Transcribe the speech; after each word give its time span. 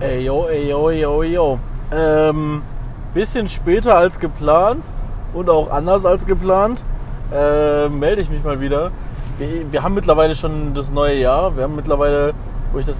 Ey, 0.00 0.24
yo, 0.24 0.46
ey, 0.46 0.68
yo, 0.68 0.90
yo, 0.90 1.24
yo. 1.24 1.58
Ähm, 1.90 2.62
bisschen 3.14 3.48
später 3.48 3.96
als 3.96 4.20
geplant 4.20 4.84
und 5.34 5.50
auch 5.50 5.72
anders 5.72 6.06
als 6.06 6.24
geplant 6.24 6.84
äh, 7.32 7.88
melde 7.88 8.22
ich 8.22 8.30
mich 8.30 8.44
mal 8.44 8.60
wieder. 8.60 8.92
Wir, 9.38 9.72
wir, 9.72 9.82
haben 9.82 9.94
mittlerweile 9.94 10.36
schon 10.36 10.72
das 10.72 10.88
neue 10.88 11.18
Jahr. 11.18 11.56
Wir 11.56 11.64
haben 11.64 11.74
mittlerweile, 11.74 12.32
wo 12.72 12.78
ich 12.78 12.86
das 12.86 12.94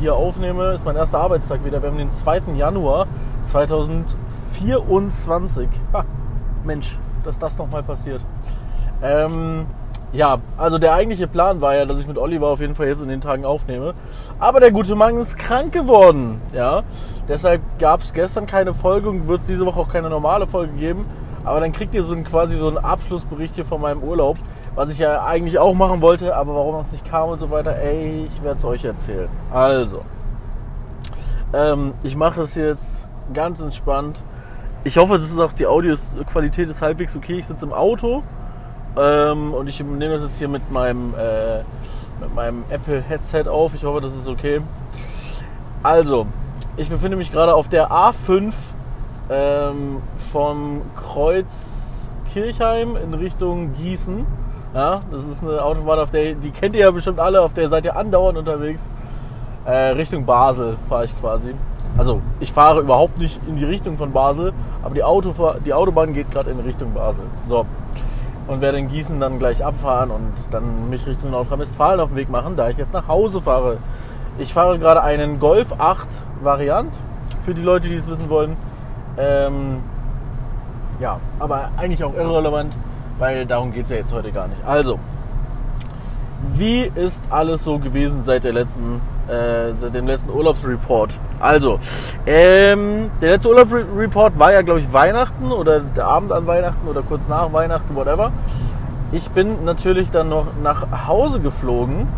hier 0.00 0.14
aufnehme, 0.14 0.72
ist 0.72 0.86
mein 0.86 0.96
erster 0.96 1.18
Arbeitstag 1.18 1.62
wieder. 1.66 1.82
Wir 1.82 1.90
haben 1.90 1.98
den 1.98 2.14
2. 2.14 2.40
Januar 2.56 3.06
2024. 3.50 5.68
Ha, 5.92 6.06
Mensch, 6.64 6.96
dass 7.24 7.38
das 7.38 7.58
nochmal 7.58 7.82
passiert. 7.82 8.24
Ähm, 9.02 9.66
ja, 10.12 10.38
also 10.56 10.78
der 10.78 10.94
eigentliche 10.94 11.26
Plan 11.26 11.60
war 11.60 11.74
ja, 11.74 11.84
dass 11.84 12.00
ich 12.00 12.06
mit 12.06 12.16
Oliver 12.16 12.48
auf 12.48 12.60
jeden 12.60 12.74
Fall 12.74 12.86
jetzt 12.86 13.02
in 13.02 13.08
den 13.08 13.20
Tagen 13.20 13.44
aufnehme. 13.44 13.94
Aber 14.38 14.58
der 14.58 14.70
gute 14.70 14.94
Mann 14.94 15.18
ist 15.18 15.38
krank 15.38 15.72
geworden. 15.72 16.40
Ja, 16.54 16.82
deshalb 17.28 17.60
gab 17.78 18.00
es 18.00 18.14
gestern 18.14 18.46
keine 18.46 18.72
Folge 18.72 19.10
und 19.10 19.28
wird 19.28 19.42
es 19.42 19.46
diese 19.46 19.66
Woche 19.66 19.80
auch 19.80 19.88
keine 19.88 20.08
normale 20.08 20.46
Folge 20.46 20.72
geben. 20.72 21.04
Aber 21.44 21.60
dann 21.60 21.72
kriegt 21.72 21.94
ihr 21.94 22.02
so 22.02 22.14
ein, 22.14 22.24
quasi 22.24 22.56
so 22.56 22.68
einen 22.68 22.78
Abschlussbericht 22.78 23.54
hier 23.54 23.64
von 23.64 23.80
meinem 23.80 24.02
Urlaub, 24.02 24.38
was 24.74 24.90
ich 24.90 24.98
ja 24.98 25.24
eigentlich 25.24 25.58
auch 25.58 25.74
machen 25.74 26.00
wollte, 26.00 26.34
aber 26.34 26.54
warum 26.54 26.76
es 26.86 26.92
nicht 26.92 27.04
kam 27.04 27.28
und 27.28 27.38
so 27.38 27.50
weiter. 27.50 27.76
Ey, 27.76 28.26
ich 28.26 28.42
werde 28.42 28.58
es 28.58 28.64
euch 28.64 28.84
erzählen. 28.84 29.28
Also, 29.52 30.02
ähm, 31.52 31.92
ich 32.02 32.16
mache 32.16 32.42
es 32.42 32.54
jetzt 32.54 33.06
ganz 33.34 33.60
entspannt. 33.60 34.22
Ich 34.84 34.96
hoffe, 34.96 35.18
das 35.18 35.30
ist 35.30 35.38
auch 35.38 35.52
die 35.52 35.66
Audioqualität 35.66 36.68
ist 36.70 36.80
halbwegs 36.80 37.14
okay. 37.14 37.38
Ich 37.38 37.46
sitze 37.46 37.66
im 37.66 37.72
Auto 37.72 38.22
ähm, 38.96 39.54
und 39.54 39.68
ich 39.68 39.80
nehme 39.80 40.18
das 40.18 40.28
jetzt 40.28 40.38
hier 40.38 40.48
mit 40.48 40.70
meinem, 40.70 41.14
äh, 41.14 41.58
mit 42.20 42.34
meinem 42.34 42.64
Apple 42.70 43.00
Headset 43.00 43.44
auf. 43.48 43.74
Ich 43.74 43.84
hoffe, 43.84 44.00
das 44.00 44.14
ist 44.14 44.28
okay. 44.28 44.60
Also, 45.82 46.26
ich 46.76 46.88
befinde 46.88 47.16
mich 47.16 47.30
gerade 47.30 47.54
auf 47.54 47.68
der 47.68 47.90
A5 47.90 48.52
ähm, 49.30 50.02
vom 50.32 50.82
Kreuz 50.96 51.46
Kirchheim 52.32 52.96
in 52.96 53.14
Richtung 53.14 53.74
Gießen. 53.74 54.26
Ja, 54.74 55.00
das 55.10 55.24
ist 55.24 55.42
eine 55.42 55.62
Autobahn, 55.62 55.98
auf 55.98 56.10
der, 56.10 56.34
die 56.34 56.50
kennt 56.50 56.74
ihr 56.74 56.82
ja 56.82 56.90
bestimmt 56.90 57.18
alle, 57.18 57.40
auf 57.40 57.54
der 57.54 57.68
seid 57.68 57.84
ihr 57.84 57.96
andauernd 57.96 58.38
unterwegs. 58.38 58.88
Äh, 59.64 59.90
Richtung 59.90 60.24
Basel 60.24 60.76
fahre 60.88 61.04
ich 61.04 61.18
quasi. 61.20 61.54
Also 61.96 62.20
ich 62.38 62.52
fahre 62.52 62.80
überhaupt 62.80 63.18
nicht 63.18 63.40
in 63.48 63.56
die 63.56 63.64
Richtung 63.64 63.96
von 63.96 64.12
Basel, 64.12 64.52
aber 64.82 64.94
die, 64.94 65.02
Auto, 65.02 65.34
die 65.64 65.72
Autobahn 65.72 66.14
geht 66.14 66.30
gerade 66.30 66.50
in 66.50 66.60
Richtung 66.60 66.92
Basel. 66.92 67.24
So 67.48 67.66
und 68.48 68.60
werde 68.60 68.78
in 68.78 68.88
Gießen 68.88 69.20
dann 69.20 69.38
gleich 69.38 69.64
abfahren 69.64 70.10
und 70.10 70.32
dann 70.50 70.90
mich 70.90 71.06
Richtung 71.06 71.30
Nordrhein-Westfalen 71.30 72.00
auf 72.00 72.08
den 72.08 72.16
Weg 72.16 72.30
machen, 72.30 72.56
da 72.56 72.68
ich 72.70 72.78
jetzt 72.78 72.92
nach 72.92 73.06
Hause 73.06 73.40
fahre. 73.40 73.76
Ich 74.38 74.52
fahre 74.52 74.78
gerade 74.78 75.02
einen 75.02 75.38
Golf 75.38 75.72
8 75.78 76.06
Variant, 76.42 76.92
für 77.44 77.54
die 77.54 77.62
Leute, 77.62 77.88
die 77.88 77.94
es 77.94 78.08
wissen 78.08 78.28
wollen. 78.30 78.56
Ähm, 79.16 79.78
ja, 81.00 81.20
aber 81.38 81.70
eigentlich 81.76 82.02
auch 82.04 82.14
irrelevant, 82.14 82.76
weil 83.18 83.46
darum 83.46 83.72
geht 83.72 83.84
es 83.84 83.90
ja 83.90 83.98
jetzt 83.98 84.12
heute 84.12 84.32
gar 84.32 84.48
nicht. 84.48 84.64
Also, 84.66 84.98
wie 86.54 86.90
ist 86.94 87.22
alles 87.30 87.64
so 87.64 87.78
gewesen 87.78 88.22
seit 88.24 88.44
der 88.44 88.52
letzten, 88.52 89.00
äh, 89.28 89.90
dem 89.90 90.06
letzten 90.06 90.30
Urlaubsreport? 90.30 91.18
Also, 91.40 91.78
ähm, 92.26 93.10
der 93.20 93.32
letzte 93.32 93.48
Urlaubsreport 93.48 94.38
war 94.38 94.52
ja, 94.52 94.62
glaube 94.62 94.80
ich, 94.80 94.92
Weihnachten 94.92 95.52
oder 95.52 95.80
der 95.80 96.06
Abend 96.06 96.32
an 96.32 96.46
Weihnachten 96.46 96.88
oder 96.88 97.02
kurz 97.02 97.28
nach 97.28 97.52
Weihnachten, 97.52 97.94
whatever. 97.94 98.32
Ich 99.12 99.30
bin 99.30 99.64
natürlich 99.64 100.10
dann 100.10 100.28
noch 100.28 100.46
nach 100.62 101.06
Hause 101.06 101.40
geflogen 101.40 102.08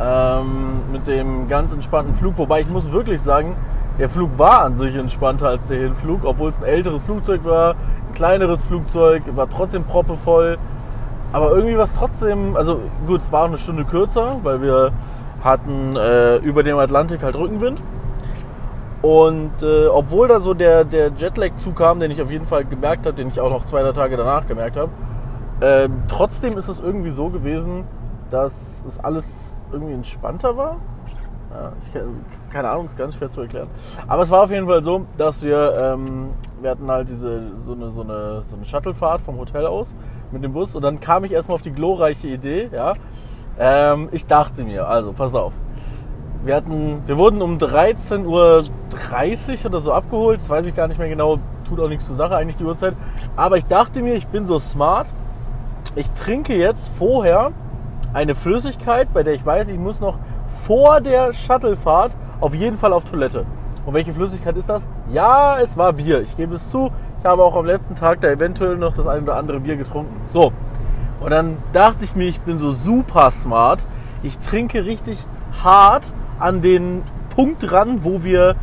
ähm, 0.00 0.82
mit 0.92 1.06
dem 1.08 1.48
ganz 1.48 1.72
entspannten 1.72 2.14
Flug, 2.14 2.38
wobei 2.38 2.60
ich 2.60 2.68
muss 2.68 2.92
wirklich 2.92 3.20
sagen, 3.20 3.56
der 3.98 4.08
Flug 4.08 4.38
war 4.38 4.62
an 4.62 4.76
sich 4.76 4.94
entspannter 4.94 5.48
als 5.48 5.66
der 5.66 5.78
Hinflug, 5.78 6.20
obwohl 6.24 6.50
es 6.50 6.58
ein 6.58 6.64
älteres 6.64 7.02
Flugzeug 7.02 7.44
war, 7.44 7.70
ein 7.70 8.14
kleineres 8.14 8.62
Flugzeug, 8.64 9.24
war 9.34 9.50
trotzdem 9.50 9.82
proppevoll. 9.84 10.56
Aber 11.32 11.50
irgendwie 11.50 11.76
war 11.76 11.84
es 11.84 11.92
trotzdem, 11.92 12.56
also 12.56 12.80
gut, 13.06 13.22
es 13.22 13.32
war 13.32 13.46
eine 13.46 13.58
Stunde 13.58 13.84
kürzer, 13.84 14.36
weil 14.42 14.62
wir 14.62 14.92
hatten 15.42 15.96
äh, 15.96 16.36
über 16.36 16.62
dem 16.62 16.78
Atlantik 16.78 17.22
halt 17.22 17.36
Rückenwind. 17.36 17.80
Und 19.02 19.62
äh, 19.62 19.86
obwohl 19.86 20.26
da 20.28 20.40
so 20.40 20.54
der, 20.54 20.84
der 20.84 21.12
Jetlag 21.16 21.56
zukam, 21.58 22.00
den 22.00 22.10
ich 22.10 22.20
auf 22.20 22.30
jeden 22.30 22.46
Fall 22.46 22.64
gemerkt 22.64 23.06
habe, 23.06 23.16
den 23.16 23.28
ich 23.28 23.40
auch 23.40 23.50
noch 23.50 23.66
zwei, 23.66 23.82
drei 23.82 23.92
Tage 23.92 24.16
danach 24.16 24.46
gemerkt 24.46 24.76
habe, 24.76 24.90
äh, 25.60 25.88
trotzdem 26.08 26.58
ist 26.58 26.68
es 26.68 26.80
irgendwie 26.80 27.10
so 27.10 27.28
gewesen, 27.28 27.84
dass 28.30 28.84
es 28.86 28.98
alles 28.98 29.58
irgendwie 29.72 29.94
entspannter 29.94 30.56
war. 30.56 30.76
Ja, 31.50 31.72
ich, 31.80 32.52
keine 32.52 32.68
Ahnung, 32.68 32.90
ganz 32.98 33.14
schwer 33.14 33.30
zu 33.30 33.42
erklären. 33.42 33.68
Aber 34.06 34.22
es 34.22 34.30
war 34.30 34.42
auf 34.42 34.50
jeden 34.50 34.66
Fall 34.66 34.82
so, 34.82 35.06
dass 35.16 35.42
wir, 35.42 35.94
ähm, 35.94 36.30
wir 36.60 36.70
hatten 36.70 36.90
halt 36.90 37.08
diese, 37.08 37.52
so 37.64 37.72
eine, 37.72 37.90
so 37.90 38.02
eine, 38.02 38.42
so 38.42 38.56
eine 38.56 38.64
Shuttlefahrt 38.64 39.22
vom 39.22 39.38
Hotel 39.38 39.64
aus 39.66 39.94
mit 40.30 40.44
dem 40.44 40.52
Bus 40.52 40.76
und 40.76 40.82
dann 40.82 41.00
kam 41.00 41.24
ich 41.24 41.32
erstmal 41.32 41.54
auf 41.54 41.62
die 41.62 41.72
glorreiche 41.72 42.28
Idee, 42.28 42.68
ja. 42.72 42.92
Ähm, 43.58 44.08
ich 44.12 44.26
dachte 44.26 44.64
mir, 44.64 44.86
also 44.88 45.12
pass 45.12 45.34
auf. 45.34 45.52
Wir 46.44 46.54
hatten, 46.54 47.02
wir 47.06 47.18
wurden 47.18 47.42
um 47.42 47.58
13.30 47.58 48.24
Uhr 48.24 48.64
oder 49.66 49.80
so 49.80 49.92
abgeholt, 49.92 50.40
das 50.40 50.48
weiß 50.48 50.66
ich 50.66 50.74
gar 50.74 50.86
nicht 50.86 50.98
mehr 50.98 51.08
genau, 51.08 51.38
tut 51.68 51.80
auch 51.80 51.88
nichts 51.88 52.06
zur 52.06 52.16
Sache 52.16 52.36
eigentlich 52.36 52.56
die 52.56 52.64
Uhrzeit. 52.64 52.94
Aber 53.36 53.56
ich 53.56 53.66
dachte 53.66 54.00
mir, 54.02 54.14
ich 54.14 54.28
bin 54.28 54.46
so 54.46 54.60
smart, 54.60 55.10
ich 55.96 56.08
trinke 56.12 56.54
jetzt 56.54 56.88
vorher 56.96 57.50
eine 58.14 58.34
Flüssigkeit, 58.34 59.12
bei 59.12 59.24
der 59.24 59.34
ich 59.34 59.44
weiß, 59.44 59.68
ich 59.68 59.78
muss 59.78 60.00
noch 60.00 60.18
vor 60.46 61.00
der 61.00 61.32
Shuttlefahrt 61.32 62.12
auf 62.40 62.54
jeden 62.54 62.78
Fall 62.78 62.92
auf 62.92 63.04
Toilette. 63.04 63.44
Und 63.84 63.94
welche 63.94 64.12
Flüssigkeit 64.12 64.56
ist 64.56 64.68
das? 64.68 64.88
Ja, 65.10 65.58
es 65.58 65.76
war 65.76 65.92
Bier. 65.94 66.20
Ich 66.20 66.36
gebe 66.36 66.54
es 66.54 66.68
zu. 66.68 66.90
Ich 67.18 67.24
habe 67.24 67.42
auch 67.42 67.56
am 67.56 67.66
letzten 67.66 67.96
Tag 67.96 68.20
da 68.20 68.28
eventuell 68.28 68.76
noch 68.76 68.94
das 68.94 69.06
ein 69.06 69.22
oder 69.22 69.36
andere 69.36 69.60
Bier 69.60 69.76
getrunken. 69.76 70.14
So. 70.28 70.52
Und 71.20 71.30
dann 71.30 71.56
dachte 71.72 72.04
ich 72.04 72.14
mir, 72.14 72.28
ich 72.28 72.40
bin 72.40 72.58
so 72.58 72.70
super 72.70 73.30
smart. 73.30 73.84
Ich 74.22 74.38
trinke 74.38 74.84
richtig 74.84 75.24
hart 75.62 76.04
an 76.38 76.62
den 76.62 77.02
Punkt 77.34 77.70
ran, 77.72 78.04
wo 78.04 78.22
wir, 78.22 78.56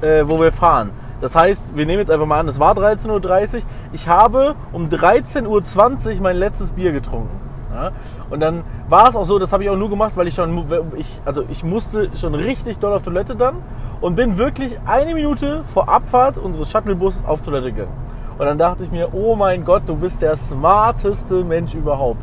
äh, 0.00 0.24
wo 0.26 0.40
wir 0.40 0.52
fahren. 0.52 0.90
Das 1.20 1.34
heißt, 1.34 1.76
wir 1.76 1.84
nehmen 1.84 1.98
jetzt 1.98 2.10
einfach 2.10 2.26
mal 2.26 2.38
an, 2.38 2.48
es 2.48 2.60
war 2.60 2.76
13.30 2.76 3.08
Uhr. 3.56 3.62
Ich 3.92 4.06
habe 4.06 4.54
um 4.72 4.88
13.20 4.88 5.46
Uhr 5.46 6.22
mein 6.22 6.36
letztes 6.36 6.70
Bier 6.72 6.92
getrunken. 6.92 7.40
Ja? 7.74 7.90
Und 8.30 8.40
dann 8.40 8.62
war 8.88 9.08
es 9.08 9.16
auch 9.16 9.24
so, 9.24 9.38
das 9.38 9.52
habe 9.52 9.64
ich 9.64 9.70
auch 9.70 9.76
nur 9.76 9.90
gemacht, 9.90 10.12
weil 10.14 10.28
ich 10.28 10.34
schon, 10.34 10.64
ich, 10.96 11.20
also 11.24 11.44
ich 11.50 11.64
musste 11.64 12.10
schon 12.16 12.34
richtig 12.34 12.78
doll 12.78 12.92
auf 12.92 13.02
Toilette 13.02 13.34
dann 13.34 13.56
und 14.00 14.14
bin 14.14 14.38
wirklich 14.38 14.78
eine 14.86 15.14
Minute 15.14 15.64
vor 15.72 15.88
Abfahrt 15.88 16.38
unseres 16.38 16.70
Shuttlebus 16.70 17.14
auf 17.26 17.42
Toilette 17.42 17.72
gegangen. 17.72 18.07
Und 18.38 18.46
dann 18.46 18.56
dachte 18.56 18.84
ich 18.84 18.92
mir, 18.92 19.12
oh 19.12 19.34
mein 19.34 19.64
Gott, 19.64 19.82
du 19.86 19.96
bist 19.96 20.22
der 20.22 20.36
smarteste 20.36 21.42
Mensch 21.42 21.74
überhaupt. 21.74 22.22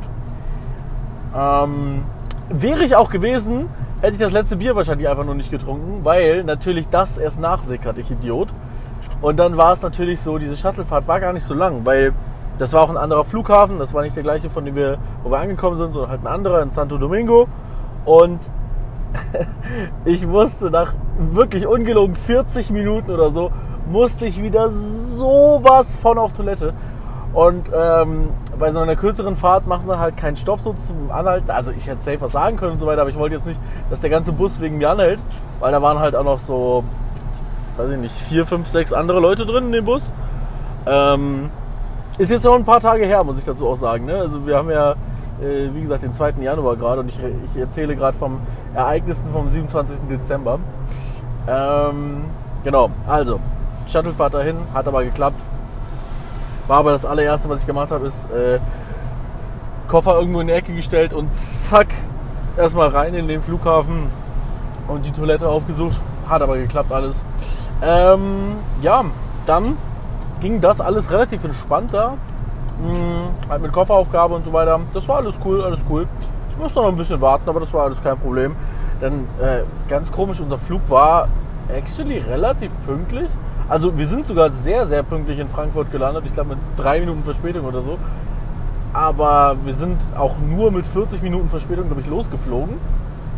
Ähm, 1.35 2.03
wäre 2.49 2.83
ich 2.85 2.95
auch 2.95 3.09
gewesen, 3.09 3.67
hätte 4.01 4.13
ich 4.13 4.19
das 4.19 4.31
letzte 4.31 4.55
Bier 4.55 4.75
wahrscheinlich 4.75 5.09
einfach 5.09 5.25
nur 5.25 5.35
nicht 5.35 5.51
getrunken, 5.51 6.05
weil 6.05 6.43
natürlich 6.45 6.87
das 6.87 7.17
erst 7.17 7.39
nachsickert, 7.41 7.97
ich 7.97 8.09
Idiot. 8.09 8.47
Und 9.21 9.37
dann 9.37 9.57
war 9.57 9.73
es 9.73 9.81
natürlich 9.81 10.21
so, 10.21 10.37
diese 10.37 10.55
Shuttlefahrt 10.55 11.07
war 11.07 11.19
gar 11.19 11.33
nicht 11.33 11.43
so 11.43 11.53
lang, 11.53 11.85
weil 11.85 12.13
das 12.57 12.71
war 12.71 12.83
auch 12.83 12.89
ein 12.89 12.97
anderer 12.97 13.25
Flughafen, 13.25 13.79
das 13.79 13.93
war 13.93 14.01
nicht 14.01 14.15
der 14.15 14.23
gleiche, 14.23 14.49
von 14.49 14.63
dem 14.63 14.75
wir, 14.75 14.97
wo 15.23 15.31
wir 15.31 15.39
angekommen 15.39 15.77
sind, 15.77 15.91
sondern 15.91 16.11
halt 16.11 16.21
ein 16.21 16.27
anderer 16.27 16.61
in 16.61 16.71
Santo 16.71 16.97
Domingo. 16.97 17.47
Und 18.05 18.39
ich 20.05 20.25
musste 20.25 20.69
nach 20.69 20.93
wirklich 21.17 21.67
ungelogen 21.67 22.15
40 22.15 22.69
Minuten 22.69 23.11
oder 23.11 23.31
so, 23.31 23.51
musste 23.87 24.25
ich 24.25 24.41
wieder 24.41 24.69
sowas 24.69 25.95
von 25.95 26.17
auf 26.17 26.33
Toilette. 26.33 26.73
Und 27.33 27.65
ähm, 27.75 28.29
bei 28.57 28.71
so 28.71 28.79
einer 28.79 28.95
kürzeren 28.95 29.35
Fahrt 29.35 29.67
macht 29.67 29.85
man 29.85 29.99
halt 29.99 30.15
keinen 30.15 30.37
Stopp 30.37 30.61
so 30.63 30.73
zum 30.87 31.11
Anhalten. 31.11 31.51
Also 31.51 31.71
ich 31.71 31.85
hätte 31.85 32.01
safe 32.01 32.21
was 32.21 32.31
sagen 32.31 32.55
können 32.55 32.73
und 32.73 32.79
so 32.79 32.87
weiter, 32.87 33.01
aber 33.01 33.09
ich 33.09 33.17
wollte 33.17 33.35
jetzt 33.35 33.45
nicht, 33.45 33.59
dass 33.89 33.99
der 33.99 34.09
ganze 34.09 34.31
Bus 34.31 34.61
wegen 34.61 34.77
mir 34.77 34.89
anhält, 34.89 35.21
weil 35.59 35.73
da 35.73 35.81
waren 35.81 35.99
halt 35.99 36.15
auch 36.15 36.23
noch 36.23 36.39
so, 36.39 36.85
weiß 37.75 37.91
ich 37.91 37.97
nicht, 37.97 38.15
vier, 38.29 38.45
fünf, 38.45 38.67
sechs 38.67 38.93
andere 38.93 39.19
Leute 39.19 39.45
drin 39.45 39.65
in 39.65 39.71
dem 39.73 39.85
Bus. 39.85 40.13
Ähm, 40.85 41.49
ist 42.17 42.31
jetzt 42.31 42.45
noch 42.45 42.55
ein 42.55 42.63
paar 42.63 42.79
Tage 42.79 43.05
her, 43.05 43.25
muss 43.25 43.37
ich 43.37 43.43
dazu 43.43 43.67
auch 43.67 43.77
sagen. 43.77 44.05
Ne? 44.05 44.15
Also 44.15 44.47
wir 44.47 44.55
haben 44.55 44.69
ja, 44.69 44.91
äh, 45.41 45.73
wie 45.73 45.81
gesagt, 45.81 46.03
den 46.03 46.13
2. 46.13 46.35
Januar 46.39 46.77
gerade 46.77 47.01
und 47.01 47.09
ich, 47.09 47.19
ich 47.53 47.59
erzähle 47.59 47.97
gerade 47.97 48.17
vom 48.17 48.39
Ereignissen 48.73 49.25
vom 49.33 49.49
27. 49.49 49.97
Dezember. 50.09 50.59
Ähm, 51.49 52.23
genau, 52.63 52.91
also 53.05 53.41
Shuttlefahrt 53.87 54.33
dahin, 54.33 54.57
hat 54.73 54.87
aber 54.87 55.03
geklappt. 55.03 55.41
War 56.67 56.79
aber 56.79 56.91
das 56.91 57.05
allererste, 57.05 57.49
was 57.49 57.61
ich 57.61 57.67
gemacht 57.67 57.91
habe, 57.91 58.07
ist 58.07 58.29
äh, 58.31 58.59
Koffer 59.87 60.15
irgendwo 60.15 60.39
in 60.41 60.47
die 60.47 60.53
Ecke 60.53 60.73
gestellt 60.73 61.13
und 61.13 61.33
zack, 61.33 61.87
erstmal 62.57 62.89
rein 62.89 63.13
in 63.13 63.27
den 63.27 63.41
Flughafen 63.43 64.09
und 64.87 65.05
die 65.05 65.11
Toilette 65.11 65.47
aufgesucht. 65.47 66.01
Hat 66.27 66.41
aber 66.41 66.57
geklappt 66.57 66.91
alles. 66.91 67.23
Ähm, 67.83 68.55
ja, 68.81 69.05
dann 69.45 69.77
ging 70.41 70.59
das 70.59 70.81
alles 70.81 71.11
relativ 71.11 71.43
entspannt 71.43 71.93
da. 71.93 72.17
Hm, 72.81 73.49
halt 73.49 73.61
mit 73.61 73.71
Kofferaufgabe 73.71 74.33
und 74.33 74.43
so 74.43 74.51
weiter. 74.51 74.79
Das 74.93 75.07
war 75.07 75.17
alles 75.17 75.39
cool, 75.45 75.61
alles 75.63 75.85
cool. 75.89 76.07
Ich 76.49 76.57
musste 76.57 76.79
noch 76.79 76.87
ein 76.87 76.97
bisschen 76.97 77.21
warten, 77.21 77.47
aber 77.47 77.59
das 77.59 77.71
war 77.73 77.83
alles 77.83 78.01
kein 78.01 78.17
Problem. 78.17 78.55
Denn 79.01 79.27
äh, 79.41 79.63
ganz 79.87 80.11
komisch, 80.11 80.39
unser 80.39 80.57
Flug 80.57 80.81
war 80.89 81.27
actually 81.69 82.17
relativ 82.17 82.71
pünktlich. 82.85 83.29
Also 83.67 83.97
wir 83.97 84.07
sind 84.07 84.27
sogar 84.27 84.51
sehr, 84.51 84.85
sehr 84.87 85.01
pünktlich 85.01 85.39
in 85.39 85.49
Frankfurt 85.49 85.91
gelandet. 85.91 86.23
Ich 86.25 86.33
glaube 86.33 86.51
mit 86.51 86.59
drei 86.77 86.99
Minuten 86.99 87.23
Verspätung 87.23 87.65
oder 87.65 87.81
so. 87.81 87.97
Aber 88.93 89.57
wir 89.63 89.73
sind 89.73 89.97
auch 90.17 90.35
nur 90.37 90.71
mit 90.71 90.85
40 90.85 91.21
Minuten 91.21 91.49
Verspätung, 91.49 91.87
glaube 91.87 92.01
ich, 92.01 92.07
losgeflogen. 92.07 92.75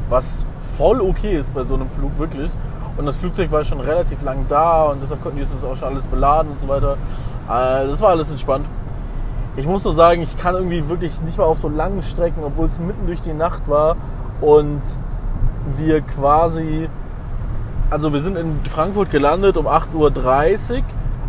Was 0.09 0.45
voll 0.77 1.01
okay 1.01 1.37
ist 1.37 1.53
bei 1.53 1.63
so 1.63 1.75
einem 1.75 1.89
Flug, 1.89 2.17
wirklich. 2.19 2.51
Und 2.97 3.05
das 3.05 3.15
Flugzeug 3.15 3.51
war 3.51 3.63
schon 3.63 3.79
relativ 3.79 4.21
lang 4.23 4.45
da 4.49 4.83
und 4.85 5.01
deshalb 5.01 5.21
konnten 5.21 5.37
die 5.37 5.43
es 5.43 5.63
auch 5.63 5.75
schon 5.75 5.87
alles 5.87 6.07
beladen 6.07 6.51
und 6.51 6.59
so 6.59 6.67
weiter. 6.67 6.93
Äh, 7.47 7.87
das 7.87 8.01
war 8.01 8.09
alles 8.09 8.29
entspannt. 8.29 8.65
Ich 9.55 9.65
muss 9.65 9.83
nur 9.83 9.93
sagen, 9.93 10.21
ich 10.21 10.37
kann 10.37 10.55
irgendwie 10.55 10.87
wirklich 10.89 11.21
nicht 11.21 11.37
mal 11.37 11.45
auf 11.45 11.59
so 11.59 11.69
langen 11.69 12.03
Strecken, 12.03 12.43
obwohl 12.43 12.67
es 12.67 12.79
mitten 12.79 13.07
durch 13.07 13.21
die 13.21 13.33
Nacht 13.33 13.67
war 13.67 13.95
und 14.41 14.81
wir 15.77 16.01
quasi, 16.01 16.89
also 17.89 18.11
wir 18.13 18.19
sind 18.19 18.37
in 18.37 18.59
Frankfurt 18.65 19.11
gelandet 19.11 19.57
um 19.57 19.67
8.30 19.67 19.93
Uhr, 19.95 20.83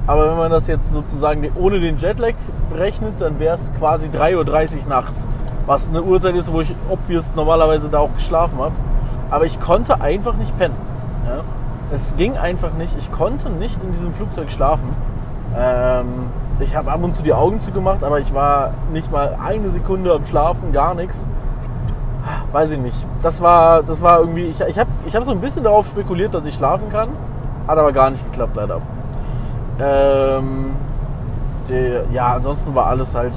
aber 0.07 0.31
wenn 0.31 0.39
man 0.39 0.51
das 0.51 0.67
jetzt 0.67 0.93
sozusagen 0.93 1.51
ohne 1.57 1.81
den 1.81 1.99
Jetlag 1.99 2.35
rechnet, 2.77 3.15
dann 3.21 3.39
wäre 3.39 3.55
es 3.55 3.73
quasi 3.79 4.09
3.30 4.09 4.37
Uhr 4.37 4.89
nachts, 4.89 5.27
was 5.67 5.89
eine 5.89 6.03
Uhrzeit 6.03 6.35
ist, 6.35 6.53
wo 6.53 6.61
ich 6.61 6.75
obvious 6.89 7.27
normalerweise 7.37 7.89
da 7.89 8.01
auch 8.01 8.15
geschlafen 8.15 8.59
habe. 8.59 8.75
Aber 9.31 9.45
ich 9.45 9.61
konnte 9.61 10.01
einfach 10.01 10.35
nicht 10.35 10.57
pennen. 10.59 10.77
Ja? 11.27 11.43
Es 11.93 12.17
ging 12.17 12.37
einfach 12.37 12.73
nicht. 12.73 12.97
Ich 12.99 13.13
konnte 13.13 13.51
nicht 13.51 13.79
in 13.83 13.93
diesem 13.93 14.13
Flugzeug 14.15 14.51
schlafen. 14.51 14.89
Ähm, 15.57 16.07
ich 16.61 16.75
habe 16.75 16.91
ab 16.91 17.03
und 17.03 17.15
zu 17.15 17.23
die 17.23 17.35
Augen 17.35 17.61
zugemacht, 17.61 18.03
aber 18.03 18.21
ich 18.21 18.35
war 18.35 18.73
nicht 18.93 19.13
mal 19.13 19.37
eine 19.43 19.71
Sekunde 19.71 20.13
am 20.13 20.27
Schlafen, 20.27 20.73
gar 20.73 20.95
nichts. 20.95 21.25
Weiß 22.53 22.71
ich 22.71 22.79
nicht. 22.79 22.97
Das 23.23 23.43
war, 23.43 23.83
das 23.83 24.01
war 24.01 24.21
irgendwie. 24.21 24.47
Ich, 24.47 24.61
ich 24.61 24.79
habe 24.79 24.91
ich 25.07 25.15
hab 25.15 25.25
so 25.25 25.33
ein 25.33 25.41
bisschen 25.41 25.65
darauf 25.65 25.87
spekuliert, 25.87 26.33
dass 26.33 26.47
ich 26.47 26.55
schlafen 26.55 26.91
kann. 26.91 27.11
Hat 27.67 27.79
aber 27.79 27.93
gar 27.93 28.11
nicht 28.11 28.25
geklappt, 28.25 28.57
leider. 28.57 28.81
Ähm, 29.79 30.71
die, 31.69 32.15
ja, 32.15 32.35
ansonsten 32.37 32.75
war 32.75 32.87
alles 32.87 33.15
halt, 33.15 33.33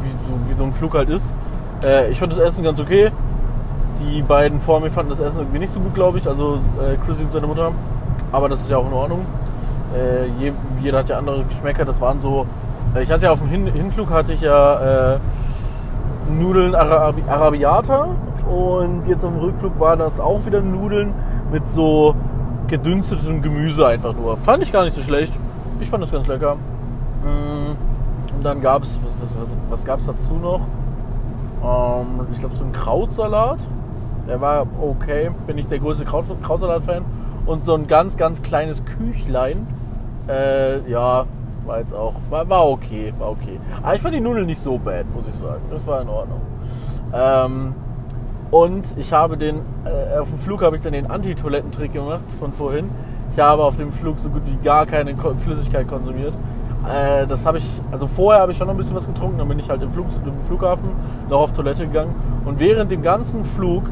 wie, 0.00 0.50
wie 0.50 0.54
so 0.54 0.64
ein 0.64 0.72
Flug 0.72 0.94
halt 0.94 1.10
ist. 1.10 1.24
Äh, 1.84 2.10
ich 2.10 2.20
fand 2.20 2.32
das 2.32 2.38
Essen 2.38 2.62
ganz 2.62 2.78
okay. 2.78 3.10
Die 4.00 4.22
beiden 4.22 4.60
vor 4.60 4.80
mir 4.80 4.90
fanden 4.90 5.10
das 5.10 5.20
Essen 5.20 5.40
irgendwie 5.40 5.58
nicht 5.58 5.72
so 5.72 5.80
gut, 5.80 5.94
glaube 5.94 6.18
ich. 6.18 6.28
Also 6.28 6.60
äh, 6.80 6.96
Chrissy 7.04 7.24
und 7.24 7.32
seine 7.32 7.48
Mutter. 7.48 7.72
Aber 8.30 8.48
das 8.48 8.60
ist 8.60 8.70
ja 8.70 8.76
auch 8.76 8.86
in 8.86 8.92
Ordnung. 8.92 9.26
Äh, 9.94 10.28
jeder 10.80 10.98
hat 10.98 11.08
ja 11.08 11.18
andere 11.18 11.44
Geschmäcker. 11.44 11.84
Das 11.84 12.00
waren 12.00 12.20
so. 12.20 12.46
Äh, 12.94 13.02
ich 13.02 13.10
hatte 13.10 13.24
ja 13.24 13.32
auf 13.32 13.40
dem 13.40 13.48
Hin 13.48 13.66
Hinflug 13.66 14.10
hatte 14.10 14.32
ich 14.32 14.40
ja 14.40 15.14
äh, 15.14 15.18
Nudeln 16.30 16.76
Arabi 16.76 17.22
Arabiata 17.28 18.08
und 18.46 19.06
jetzt 19.06 19.22
dem 19.22 19.36
Rückflug 19.36 19.78
war 19.78 19.96
das 19.96 20.20
auch 20.20 20.44
wieder 20.46 20.60
Nudeln 20.60 21.12
mit 21.50 21.66
so 21.68 22.14
gedünstetem 22.68 23.42
Gemüse 23.42 23.86
einfach 23.86 24.14
nur. 24.14 24.36
Fand 24.36 24.62
ich 24.62 24.72
gar 24.72 24.84
nicht 24.84 24.94
so 24.94 25.02
schlecht. 25.02 25.38
Ich 25.80 25.90
fand 25.90 26.02
das 26.02 26.10
ganz 26.10 26.26
lecker. 26.26 26.56
Mm, 27.24 28.36
und 28.36 28.44
dann 28.44 28.60
gab 28.60 28.82
es, 28.84 28.98
was, 29.20 29.30
was, 29.40 29.56
was 29.68 29.84
gab 29.84 30.00
es 30.00 30.06
dazu 30.06 30.34
noch? 30.34 30.60
Ähm, 31.62 32.26
ich 32.32 32.40
glaube 32.40 32.56
so 32.56 32.64
ein 32.64 32.72
Krautsalat. 32.72 33.58
Der 34.28 34.40
war 34.40 34.66
okay. 34.80 35.30
Bin 35.46 35.58
ich 35.58 35.66
der 35.66 35.78
größte 35.78 36.04
Kraut 36.04 36.24
Krautsalat-Fan. 36.42 37.04
Und 37.44 37.64
so 37.64 37.74
ein 37.74 37.88
ganz, 37.88 38.16
ganz 38.16 38.42
kleines 38.42 38.84
Küchlein. 38.84 39.66
Äh, 40.28 40.88
ja, 40.88 41.26
war 41.66 41.78
jetzt 41.80 41.94
auch, 41.94 42.14
war, 42.30 42.48
war 42.48 42.68
okay, 42.68 43.12
war 43.18 43.30
okay. 43.30 43.58
Aber 43.82 43.94
ich 43.94 44.02
fand 44.02 44.14
die 44.14 44.20
Nudeln 44.20 44.46
nicht 44.46 44.60
so 44.60 44.78
bad, 44.78 45.06
muss 45.14 45.26
ich 45.28 45.34
sagen. 45.34 45.62
Das 45.70 45.86
war 45.86 46.00
in 46.00 46.08
Ordnung. 46.08 46.40
Ähm, 47.12 47.74
und 48.52 48.84
ich 48.98 49.14
habe 49.14 49.38
den, 49.38 49.60
äh, 49.86 50.18
auf 50.18 50.28
dem 50.28 50.38
Flug 50.38 50.62
habe 50.62 50.76
ich 50.76 50.82
dann 50.82 50.92
den 50.92 51.10
Anti-Toilettentrick 51.10 51.94
gemacht 51.94 52.24
von 52.38 52.52
vorhin. 52.52 52.90
Ich 53.32 53.40
habe 53.40 53.64
auf 53.64 53.78
dem 53.78 53.90
Flug 53.90 54.20
so 54.20 54.28
gut 54.28 54.42
wie 54.44 54.56
gar 54.62 54.84
keine 54.84 55.16
Flüssigkeit 55.16 55.88
konsumiert. 55.88 56.34
Äh, 56.86 57.26
das 57.26 57.46
habe 57.46 57.56
ich, 57.56 57.64
also 57.90 58.06
vorher 58.06 58.42
habe 58.42 58.52
ich 58.52 58.58
schon 58.58 58.66
noch 58.66 58.74
ein 58.74 58.76
bisschen 58.76 58.94
was 58.94 59.06
getrunken, 59.06 59.38
dann 59.38 59.48
bin 59.48 59.58
ich 59.58 59.70
halt 59.70 59.82
im, 59.82 59.90
Flug, 59.90 60.06
im 60.26 60.46
Flughafen 60.46 60.90
noch 61.30 61.40
auf 61.40 61.54
Toilette 61.54 61.86
gegangen. 61.86 62.14
Und 62.44 62.60
während 62.60 62.90
dem 62.90 63.02
ganzen 63.02 63.42
Flug 63.46 63.84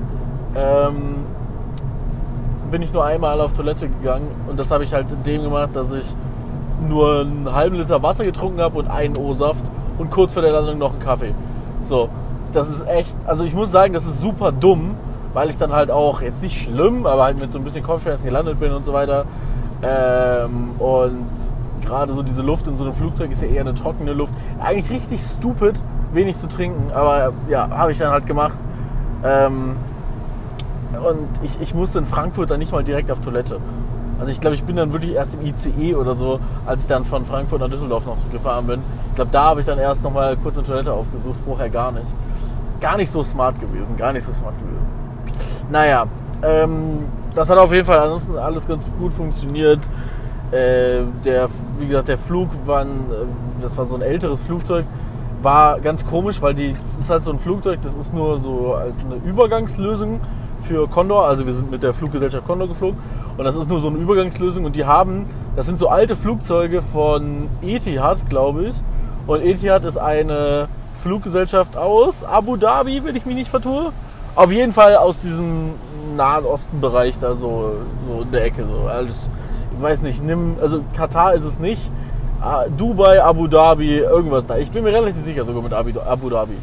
ähm, 0.55 1.15
bin 2.71 2.83
ich 2.83 2.93
nur 2.93 3.05
einmal 3.05 3.41
auf 3.41 3.55
Toilette 3.55 3.89
gegangen 3.89 4.29
und 4.47 4.61
das 4.61 4.71
habe 4.71 4.85
ich 4.85 4.93
halt 4.93 5.07
in 5.11 5.23
dem 5.23 5.43
gemacht, 5.45 5.71
dass 5.73 5.91
ich 5.91 6.05
nur 6.87 7.23
einen 7.23 7.51
halben 7.51 7.77
Liter 7.77 8.03
Wasser 8.03 8.25
getrunken 8.25 8.61
habe 8.61 8.79
und 8.79 8.89
einen 8.89 9.17
O-Saft 9.17 9.65
und 9.97 10.11
kurz 10.11 10.35
vor 10.35 10.43
der 10.43 10.53
Landung 10.53 10.77
noch 10.77 10.91
einen 10.91 11.01
Kaffee. 11.01 11.33
So, 11.83 12.11
das 12.53 12.69
ist 12.69 12.87
echt, 12.87 13.17
also 13.27 13.45
ich 13.45 13.55
muss 13.55 13.71
sagen, 13.71 13.95
das 13.95 14.07
ist 14.07 14.21
super 14.21 14.53
dumm, 14.53 14.95
weil 15.33 15.51
ich 15.51 15.59
dann 15.59 15.73
halt 15.73 15.91
auch, 15.91 16.23
jetzt 16.23 16.43
nicht 16.43 16.61
schlimm, 16.61 17.07
aber 17.07 17.25
halt 17.25 17.41
mit 17.41 17.53
so 17.53 17.59
ein 17.59 17.65
bisschen 17.65 17.85
Kopfschmerzen 17.85 18.25
gelandet 18.25 18.59
bin 18.59 18.73
und 18.73 18.85
so 18.85 18.93
weiter. 18.93 19.25
Ähm, 19.83 20.73
und 20.79 21.27
gerade 21.85 22.13
so 22.13 22.23
diese 22.23 22.43
Luft 22.43 22.67
in 22.67 22.77
so 22.77 22.85
einem 22.85 22.95
Flugzeug 22.95 23.31
ist 23.31 23.43
ja 23.43 23.49
eher 23.49 23.63
eine 23.63 23.75
trockene 23.75 24.13
Luft. 24.13 24.35
Eigentlich 24.61 24.91
richtig 24.91 25.21
stupid, 25.21 25.75
wenig 26.13 26.39
zu 26.39 26.49
trinken, 26.49 26.93
aber 26.93 27.33
ja, 27.49 27.69
habe 27.71 27.93
ich 27.93 27.99
dann 27.99 28.11
halt 28.11 28.27
gemacht. 28.27 28.55
Ähm, 29.25 29.77
und 30.93 31.29
ich, 31.43 31.57
ich 31.61 31.75
musste 31.75 32.01
in 32.01 32.07
Frankfurt 32.07 32.51
dann 32.51 32.59
nicht 32.59 32.73
mal 32.73 32.83
direkt 32.83 33.11
auf 33.11 33.21
Toilette. 33.21 33.59
Also 34.19 34.33
ich 34.33 34.41
glaube, 34.41 34.55
ich 34.55 34.65
bin 34.65 34.77
dann 34.77 34.93
wirklich 34.93 35.15
erst 35.15 35.35
im 35.35 35.47
ICE 35.47 35.95
oder 35.95 36.15
so, 36.15 36.41
als 36.67 36.83
ich 36.83 36.89
dann 36.89 37.07
von 37.07 37.25
Frankfurt 37.25 37.61
nach 37.61 37.71
Düsseldorf 37.71 38.05
noch 38.05 38.19
gefahren 38.31 38.67
bin. 38.67 38.83
Ich 39.09 39.15
glaube, 39.15 39.31
da 39.31 39.45
habe 39.45 39.61
ich 39.61 39.67
dann 39.67 39.79
erst 39.79 40.03
noch 40.03 40.13
mal 40.13 40.37
kurz 40.37 40.59
eine 40.59 40.67
Toilette 40.67 40.93
aufgesucht, 40.93 41.39
vorher 41.45 41.71
gar 41.71 41.91
nicht. 41.93 42.07
Gar 42.81 42.97
nicht 42.97 43.11
so 43.11 43.23
smart 43.23 43.61
gewesen, 43.61 43.97
gar 43.97 44.13
nicht 44.13 44.25
so 44.25 44.33
smart 44.33 44.55
gewesen. 44.59 45.67
Naja, 45.71 46.07
ähm, 46.43 47.05
das 47.35 47.51
hat 47.51 47.59
auf 47.59 47.73
jeden 47.73 47.85
Fall 47.85 47.99
ansonsten 47.99 48.37
alles 48.37 48.67
ganz 48.67 48.91
gut 48.99 49.13
funktioniert. 49.13 49.81
Äh, 50.51 51.03
der, 51.25 51.49
wie 51.79 51.87
gesagt, 51.87 52.09
der 52.09 52.19
Flug 52.19 52.49
war 52.67 52.81
ein, 52.81 52.89
äh, 53.11 53.63
das 53.63 53.77
war 53.79 53.87
so 53.87 53.95
ein 53.95 54.03
älteres 54.03 54.41
Flugzeug, 54.41 54.85
war 55.43 55.79
ganz 55.81 56.05
komisch, 56.05 56.43
weil 56.43 56.55
die, 56.55 56.73
das 56.73 56.99
ist 56.99 57.11
halt 57.11 57.25
so 57.25 57.31
ein 57.31 57.39
Flugzeug, 57.39 57.81
das 57.83 57.95
ist 57.95 58.13
nur 58.13 58.39
so 58.39 58.77
halt 58.77 58.95
eine 59.05 59.17
Übergangslösung 59.25 60.21
für 60.63 60.89
Condor. 60.89 61.27
Also 61.27 61.47
wir 61.47 61.53
sind 61.53 61.71
mit 61.71 61.83
der 61.83 61.93
Fluggesellschaft 61.93 62.47
Condor 62.47 62.67
geflogen 62.67 62.99
und 63.37 63.45
das 63.45 63.55
ist 63.57 63.69
nur 63.69 63.81
so 63.81 63.89
eine 63.89 63.99
Übergangslösung 63.99 64.65
und 64.65 64.75
die 64.75 64.85
haben, 64.85 65.27
das 65.55 65.67
sind 65.67 65.79
so 65.79 65.89
alte 65.89 66.17
Flugzeuge 66.17 66.83
von 66.83 67.49
Etihad, 67.63 68.29
glaube 68.29 68.65
ich. 68.65 68.77
Und 69.27 69.43
Etihad 69.43 69.85
ist 69.85 69.99
eine 69.99 70.69
Fluggesellschaft 71.03 71.77
aus 71.77 72.25
Abu 72.25 72.57
Dhabi, 72.57 73.03
wenn 73.05 73.17
ich 73.17 73.27
mich 73.27 73.35
nicht 73.35 73.51
vertue. 73.51 73.93
Auf 74.35 74.53
jeden 74.53 74.73
Fall 74.73 74.97
aus 74.97 75.19
diesem 75.19 75.75
Nahen 76.17 76.45
Osten-Bereich 76.45 77.19
da 77.19 77.35
so, 77.35 77.75
so 78.07 78.23
in 78.23 78.31
der 78.31 78.45
Ecke. 78.45 78.65
So. 78.67 78.87
Alles, 78.89 79.15
ich 79.77 79.83
weiß 79.83 80.03
nicht, 80.03 80.23
nimm, 80.23 80.57
also 80.61 80.83
Katar 80.95 81.35
ist 81.35 81.45
es 81.45 81.59
nicht. 81.59 81.91
Ah, 82.41 82.65
Dubai, 82.69 83.23
Abu 83.23 83.49
Dhabi, 83.49 83.99
irgendwas 83.99 84.47
da. 84.47 84.57
Ich 84.57 84.71
bin 84.71 84.85
mir 84.85 84.93
relativ 84.93 85.23
sicher 85.23 85.45
sogar 85.45 85.63
mit 85.63 85.73
Abu 85.73 86.31
Dhabi. 86.31 86.57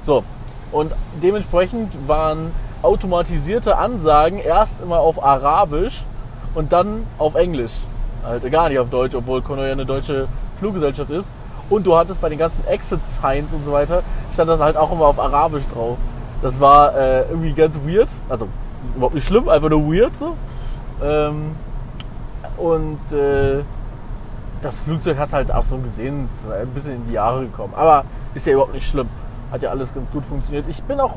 So. 0.00 0.22
Und 0.70 0.92
dementsprechend 1.22 1.96
waren 2.06 2.52
automatisierte 2.82 3.76
Ansagen 3.76 4.38
erst 4.38 4.80
immer 4.82 4.98
auf 5.00 5.22
Arabisch 5.22 6.04
und 6.54 6.72
dann 6.72 7.06
auf 7.18 7.34
Englisch. 7.34 7.72
Halt 8.24 8.50
gar 8.52 8.68
nicht 8.68 8.78
auf 8.78 8.90
Deutsch, 8.90 9.14
obwohl 9.14 9.42
Kono 9.42 9.64
ja 9.64 9.72
eine 9.72 9.86
deutsche 9.86 10.28
Fluggesellschaft 10.58 11.10
ist. 11.10 11.30
Und 11.70 11.86
du 11.86 11.96
hattest 11.96 12.20
bei 12.20 12.28
den 12.28 12.38
ganzen 12.38 12.66
Exit-Signs 12.66 13.52
und 13.52 13.64
so 13.64 13.72
weiter, 13.72 14.02
stand 14.32 14.48
das 14.48 14.60
halt 14.60 14.76
auch 14.76 14.90
immer 14.90 15.06
auf 15.06 15.18
Arabisch 15.18 15.66
drauf. 15.68 15.98
Das 16.40 16.58
war 16.60 16.96
äh, 16.96 17.22
irgendwie 17.28 17.52
ganz 17.52 17.78
weird. 17.84 18.08
Also 18.28 18.48
überhaupt 18.94 19.14
nicht 19.14 19.26
schlimm, 19.26 19.48
einfach 19.48 19.68
nur 19.68 19.92
weird 19.92 20.16
so. 20.16 20.34
Ähm, 21.02 21.56
und 22.56 23.12
äh, 23.12 23.62
das 24.62 24.80
Flugzeug 24.80 25.18
hast 25.18 25.32
halt 25.32 25.52
auch 25.52 25.64
so 25.64 25.78
gesehen, 25.78 26.28
ein 26.50 26.68
bisschen 26.68 26.96
in 26.96 27.06
die 27.06 27.14
Jahre 27.14 27.42
gekommen. 27.42 27.74
Aber 27.76 28.04
ist 28.34 28.46
ja 28.46 28.54
überhaupt 28.54 28.74
nicht 28.74 28.88
schlimm. 28.88 29.08
Hat 29.50 29.62
ja 29.62 29.70
alles 29.70 29.94
ganz 29.94 30.10
gut 30.10 30.24
funktioniert. 30.24 30.64
Ich 30.68 30.82
bin 30.82 31.00
auch, 31.00 31.14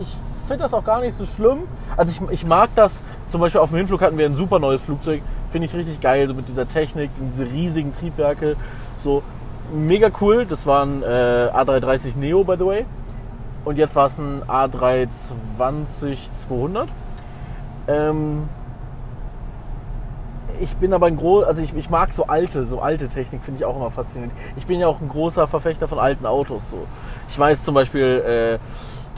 ich 0.00 0.16
finde 0.46 0.64
das 0.64 0.74
auch 0.74 0.84
gar 0.84 1.00
nicht 1.00 1.16
so 1.16 1.26
schlimm. 1.26 1.60
Also 1.96 2.22
ich, 2.24 2.30
ich 2.30 2.46
mag 2.46 2.70
das, 2.74 3.02
zum 3.28 3.40
Beispiel 3.40 3.60
auf 3.60 3.70
dem 3.70 3.78
Hinflug 3.78 4.00
hatten 4.02 4.18
wir 4.18 4.26
ein 4.26 4.36
super 4.36 4.58
neues 4.58 4.82
Flugzeug. 4.82 5.22
Finde 5.50 5.66
ich 5.66 5.74
richtig 5.74 6.00
geil, 6.00 6.28
so 6.28 6.34
mit 6.34 6.48
dieser 6.48 6.68
Technik, 6.68 7.10
diese 7.34 7.50
riesigen 7.50 7.92
Triebwerke. 7.92 8.56
So 9.02 9.22
mega 9.72 10.10
cool. 10.20 10.46
Das 10.46 10.66
war 10.66 10.84
ein 10.84 11.02
äh, 11.02 11.50
A330 11.52 12.16
Neo, 12.16 12.44
by 12.44 12.56
the 12.58 12.66
way. 12.66 12.86
Und 13.64 13.76
jetzt 13.76 13.94
war 13.94 14.06
es 14.06 14.18
ein 14.18 14.42
A320-200. 14.44 16.88
Ähm, 17.88 18.48
ich 20.60 20.76
bin 20.76 20.92
aber 20.92 21.06
ein 21.06 21.16
groß, 21.16 21.44
also 21.44 21.62
ich, 21.62 21.74
ich 21.74 21.90
mag 21.90 22.12
so 22.12 22.26
alte, 22.26 22.66
so 22.66 22.80
alte 22.80 23.08
Technik 23.08 23.42
finde 23.42 23.60
ich 23.60 23.64
auch 23.64 23.76
immer 23.76 23.90
faszinierend. 23.90 24.34
Ich 24.56 24.66
bin 24.66 24.78
ja 24.78 24.86
auch 24.86 25.00
ein 25.00 25.08
großer 25.08 25.48
Verfechter 25.48 25.88
von 25.88 25.98
alten 25.98 26.26
Autos. 26.26 26.70
So, 26.70 26.86
ich 27.28 27.38
weiß 27.38 27.64
zum 27.64 27.74
Beispiel 27.74 28.02
äh, 28.02 28.58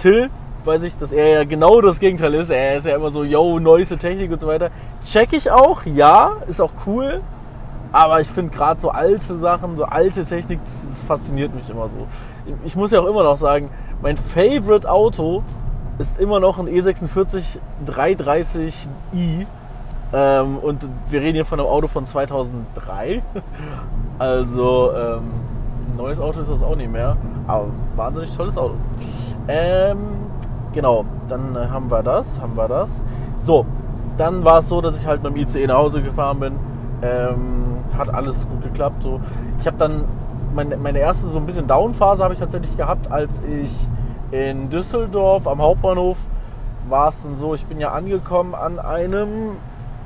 Till, 0.00 0.30
weiß 0.64 0.82
ich, 0.82 0.96
dass 0.96 1.12
er 1.12 1.28
ja 1.28 1.44
genau 1.44 1.80
das 1.80 1.98
Gegenteil 1.98 2.34
ist. 2.34 2.50
Er 2.50 2.78
ist 2.78 2.86
ja 2.86 2.96
immer 2.96 3.10
so, 3.10 3.24
yo, 3.24 3.58
neueste 3.58 3.98
Technik 3.98 4.30
und 4.30 4.40
so 4.40 4.46
weiter. 4.46 4.70
Check 5.04 5.32
ich 5.32 5.50
auch, 5.50 5.84
ja, 5.84 6.36
ist 6.48 6.60
auch 6.60 6.72
cool. 6.86 7.20
Aber 7.94 8.20
ich 8.20 8.28
finde 8.28 8.50
gerade 8.50 8.80
so 8.80 8.90
alte 8.90 9.38
Sachen, 9.38 9.76
so 9.76 9.84
alte 9.84 10.24
Technik, 10.24 10.58
das, 10.64 10.88
das 10.90 11.02
fasziniert 11.04 11.54
mich 11.54 11.70
immer 11.70 11.88
so. 11.96 12.08
Ich, 12.44 12.54
ich 12.66 12.76
muss 12.76 12.90
ja 12.90 12.98
auch 12.98 13.06
immer 13.06 13.22
noch 13.22 13.38
sagen, 13.38 13.70
mein 14.02 14.16
Favorite 14.16 14.90
Auto 14.90 15.44
ist 15.98 16.18
immer 16.18 16.40
noch 16.40 16.58
ein 16.58 16.66
E46 16.66 17.60
330i 17.86 19.46
Ähm, 20.12 20.58
und 20.58 20.84
wir 21.08 21.20
reden 21.20 21.34
hier 21.34 21.44
von 21.44 21.60
einem 21.60 21.68
Auto 21.68 21.86
von 21.86 22.04
2003. 22.04 23.22
Also 24.18 24.92
ähm, 24.92 25.22
neues 25.96 26.18
Auto 26.18 26.40
ist 26.40 26.50
das 26.50 26.62
auch 26.62 26.74
nicht 26.74 26.90
mehr. 26.90 27.16
Aber 27.46 27.66
wahnsinnig 27.94 28.36
tolles 28.36 28.56
Auto. 28.56 28.74
Ähm, 29.46 29.98
genau, 30.72 31.04
dann 31.28 31.54
äh, 31.54 31.68
haben 31.68 31.90
wir 31.92 32.02
das, 32.02 32.40
haben 32.40 32.56
wir 32.56 32.66
das. 32.66 33.02
So, 33.38 33.66
dann 34.16 34.44
war 34.44 34.60
es 34.60 34.68
so, 34.68 34.80
dass 34.80 35.00
ich 35.00 35.06
halt 35.06 35.22
mit 35.22 35.34
dem 35.34 35.42
ICE 35.42 35.66
nach 35.68 35.76
Hause 35.76 36.02
gefahren 36.02 36.40
bin. 36.40 36.73
Ähm, 37.04 37.84
hat 37.96 38.12
alles 38.12 38.48
gut 38.48 38.62
geklappt. 38.62 39.02
So. 39.02 39.20
Ich 39.60 39.66
habe 39.66 39.76
dann 39.76 40.04
meine, 40.54 40.76
meine 40.76 40.98
erste 40.98 41.26
so 41.28 41.36
ein 41.36 41.46
bisschen 41.46 41.66
Downphase 41.66 42.22
habe 42.22 42.34
ich 42.34 42.40
tatsächlich 42.40 42.76
gehabt, 42.76 43.10
als 43.10 43.30
ich 43.62 43.76
in 44.30 44.70
Düsseldorf 44.70 45.46
am 45.46 45.60
Hauptbahnhof 45.60 46.16
war 46.88 47.08
es 47.08 47.22
dann 47.22 47.38
so, 47.38 47.54
ich 47.54 47.66
bin 47.66 47.80
ja 47.80 47.92
angekommen 47.92 48.54
an 48.54 48.78
einem. 48.78 49.56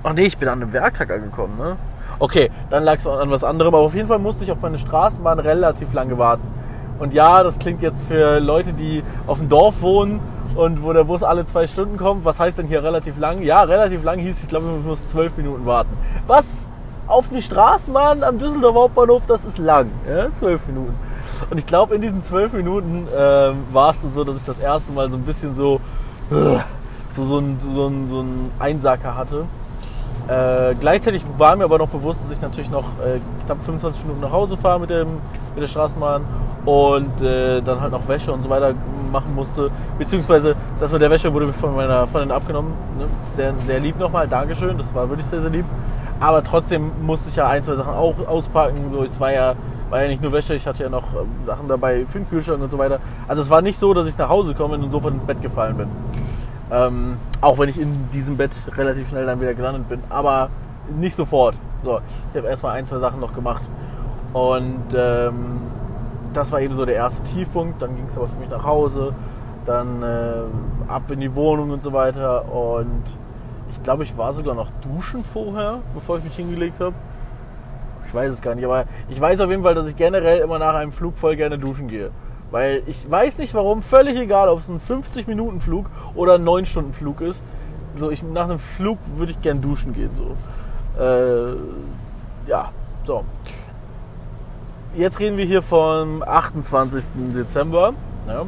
Ach 0.02 0.12
nee, 0.12 0.26
ich 0.26 0.38
bin 0.38 0.49
an 0.49 0.62
einem 0.62 0.73
Werktag 0.73 1.11
angekommen, 1.11 1.57
ne? 1.59 1.76
Okay, 2.19 2.50
dann 2.71 2.85
lag 2.85 2.99
es 2.99 3.07
an 3.07 3.31
was 3.31 3.45
anderem, 3.45 3.75
aber 3.75 3.85
auf 3.85 3.95
jeden 3.95 4.09
Fall 4.09 4.19
musste 4.19 4.45
ich 4.45 4.50
auf 4.50 4.61
meine 4.61 4.78
Straßenbahn 4.78 5.38
relativ 5.38 5.93
lange 5.93 6.19
warten. 6.19 6.47
Und 6.99 7.14
ja, 7.14 7.43
das 7.43 7.59
klingt 7.59 7.81
jetzt 7.81 8.02
für 8.05 8.40
Leute, 8.40 8.73
die 8.73 9.02
auf 9.26 9.38
dem 9.38 9.49
Dorf 9.49 9.83
wohnen 9.83 10.21
und 10.57 10.83
wo 10.83 10.93
der 10.93 11.05
Bus 11.05 11.23
alle 11.23 11.47
zwei 11.47 11.67
Stunden 11.67 11.97
kommt. 11.97 12.25
Was 12.25 12.40
heißt 12.40 12.59
denn 12.59 12.67
hier 12.67 12.83
relativ 12.83 13.19
lang? 13.19 13.43
Ja, 13.43 13.62
relativ 13.62 14.02
lang 14.02 14.19
hieß, 14.19 14.43
ich 14.43 14.49
glaube, 14.49 14.67
ich 14.78 14.85
muss 14.85 15.07
zwölf 15.09 15.37
Minuten 15.37 15.64
warten. 15.67 15.90
Was 16.26 16.69
auf 17.08 17.28
die 17.28 17.42
Straßenbahn 17.42 18.22
am 18.22 18.38
Düsseldorfer 18.38 18.80
Hauptbahnhof, 18.80 19.22
das 19.26 19.44
ist 19.44 19.58
lang. 19.58 19.90
Ja? 20.06 20.28
Zwölf 20.34 20.66
Minuten. 20.66 20.94
Und 21.50 21.58
ich 21.58 21.66
glaube, 21.66 21.94
in 21.94 22.02
diesen 22.02 22.22
zwölf 22.22 22.52
Minuten 22.52 23.06
äh, 23.08 23.52
war 23.72 23.90
es 23.90 24.00
dann 24.00 24.12
so, 24.14 24.24
dass 24.24 24.36
ich 24.36 24.44
das 24.44 24.58
erste 24.58 24.92
Mal 24.92 25.10
so 25.10 25.16
ein 25.16 25.22
bisschen 25.22 25.54
so, 25.54 25.80
äh, 26.30 26.58
so, 27.16 27.24
so, 27.24 27.38
ein, 27.38 27.58
so, 27.60 27.86
ein, 27.86 28.08
so 28.08 28.20
ein 28.20 28.50
Einsacker 28.58 29.16
hatte. 29.16 29.44
Äh, 30.28 30.74
gleichzeitig 30.78 31.24
war 31.38 31.56
mir 31.56 31.64
aber 31.64 31.78
noch 31.78 31.88
bewusst, 31.88 32.20
dass 32.24 32.36
ich 32.36 32.42
natürlich 32.42 32.70
noch 32.70 32.84
äh, 33.04 33.18
knapp 33.46 33.62
25 33.64 34.02
Minuten 34.02 34.20
nach 34.20 34.32
Hause 34.32 34.56
fahre 34.56 34.80
mit, 34.80 34.90
dem, 34.90 35.08
mit 35.54 35.62
der 35.62 35.68
Straßenbahn 35.68 36.24
und 36.66 37.22
äh, 37.22 37.62
dann 37.62 37.80
halt 37.80 37.92
noch 37.92 38.06
Wäsche 38.08 38.30
und 38.30 38.42
so 38.42 38.50
weiter 38.50 38.74
machen 39.10 39.34
musste. 39.34 39.70
Beziehungsweise 39.98 40.54
das 40.78 40.92
mit 40.92 41.00
der 41.00 41.10
Wäsche 41.10 41.32
wurde 41.32 41.50
von 41.54 41.74
meiner 41.74 42.06
Freundin 42.06 42.32
abgenommen. 42.32 42.72
Ne? 42.98 43.06
Sehr, 43.36 43.54
sehr 43.66 43.80
lieb 43.80 43.98
nochmal, 43.98 44.28
Dankeschön, 44.28 44.76
das 44.76 44.94
war 44.94 45.08
wirklich 45.08 45.26
sehr, 45.28 45.40
sehr 45.40 45.50
lieb. 45.50 45.64
Aber 46.20 46.42
trotzdem 46.42 46.90
musste 47.02 47.28
ich 47.28 47.37
ja 47.37 47.48
ein, 47.48 47.62
zwei 47.62 47.76
Sachen 47.76 47.94
auch 47.94 48.14
auspacken. 48.26 48.88
So, 48.88 49.04
es 49.04 49.18
war 49.20 49.32
ja, 49.32 49.54
war 49.90 50.02
ja 50.02 50.08
nicht 50.08 50.22
nur 50.22 50.32
Wäsche, 50.32 50.54
ich 50.54 50.66
hatte 50.66 50.82
ja 50.82 50.88
noch 50.88 51.04
ähm, 51.14 51.28
Sachen 51.46 51.68
dabei 51.68 52.04
für 52.06 52.18
den 52.18 52.28
Kühlschrank 52.28 52.60
und 52.62 52.70
so 52.70 52.78
weiter. 52.78 53.00
Also 53.28 53.42
es 53.42 53.50
war 53.50 53.62
nicht 53.62 53.78
so, 53.78 53.94
dass 53.94 54.08
ich 54.08 54.18
nach 54.18 54.28
Hause 54.28 54.54
komme 54.54 54.75
und 54.75 54.90
sofort 54.90 55.14
ins 55.14 55.25
Bett 55.25 55.40
gefallen 55.40 55.76
bin. 55.76 55.88
Ähm, 56.70 57.16
auch 57.40 57.58
wenn 57.58 57.68
ich 57.68 57.80
in 57.80 58.10
diesem 58.12 58.37
Bett 58.37 58.50
relativ 58.76 59.08
schnell 59.08 59.26
dann 59.26 59.40
wieder 59.40 59.54
gelandet 59.54 59.88
bin. 59.88 60.02
Aber 60.08 60.50
nicht 60.96 61.16
sofort. 61.16 61.54
So, 61.82 62.00
ich 62.32 62.38
habe 62.38 62.48
erstmal 62.48 62.76
ein, 62.76 62.87
zwei 62.87 62.98
Sachen 62.98 63.20
noch 63.20 63.34
gemacht. 63.34 63.62
Und 64.32 64.94
ähm, 64.94 65.60
das 66.34 66.52
war 66.52 66.60
eben 66.60 66.75
so 66.75 66.84
der 66.84 66.96
erste 66.96 67.22
Tiefpunkt. 67.22 67.80
Dann 67.80 67.96
ging 67.96 68.06
es 68.08 68.16
aber 68.16 68.26
für 68.26 68.38
mich 68.38 68.50
nach 68.50 68.64
Hause. 68.64 69.14
Dann 69.64 70.02
äh, 70.02 70.88
ab 70.88 71.10
in 71.10 71.20
die 71.20 71.34
Wohnung 71.34 71.70
und 71.70 71.82
so 71.82 71.92
weiter. 71.92 72.52
Und 72.52 73.02
ich 73.70 73.82
glaube, 73.82 74.02
ich 74.04 74.16
war 74.16 74.32
sogar 74.32 74.54
noch 74.54 74.70
duschen 74.82 75.25
vorher, 75.25 75.80
bevor 75.94 76.18
ich 76.18 76.25
mich 76.25 76.37
hingelegt 76.37 76.80
habe. 76.80 76.94
Ich 78.06 78.14
weiß 78.14 78.30
es 78.30 78.40
gar 78.40 78.54
nicht, 78.54 78.64
aber 78.64 78.84
ich 79.08 79.20
weiß 79.20 79.40
auf 79.40 79.50
jeden 79.50 79.62
Fall, 79.62 79.75
dass 79.75 79.87
ich 79.87 79.96
generell 79.96 80.38
immer 80.38 80.58
nach 80.58 80.75
einem 80.75 80.92
Flug 80.92 81.18
voll 81.18 81.37
gerne 81.37 81.58
duschen 81.58 81.88
gehe. 81.88 82.10
Weil 82.50 82.82
ich 82.87 83.10
weiß 83.10 83.38
nicht 83.38 83.52
warum, 83.52 83.82
völlig 83.82 84.16
egal, 84.16 84.48
ob 84.48 84.60
es 84.60 84.68
ein 84.68 84.80
50-Minuten-Flug 84.80 85.87
oder 86.14 86.34
ein 86.34 86.44
9-Stunden-Flug 86.44 87.20
ist. 87.20 87.42
So, 87.96 88.10
ich, 88.10 88.22
nach 88.22 88.44
einem 88.44 88.58
Flug 88.58 88.98
würde 89.16 89.32
ich 89.32 89.42
gern 89.42 89.60
duschen 89.60 89.92
gehen. 89.92 90.10
So. 90.12 91.02
Äh, 91.02 91.56
ja, 92.46 92.70
so. 93.04 93.25
Jetzt 94.96 95.20
reden 95.20 95.37
wir 95.37 95.44
hier 95.44 95.60
vom 95.60 96.22
28. 96.22 97.04
Dezember. 97.34 97.92
Ja. 98.26 98.44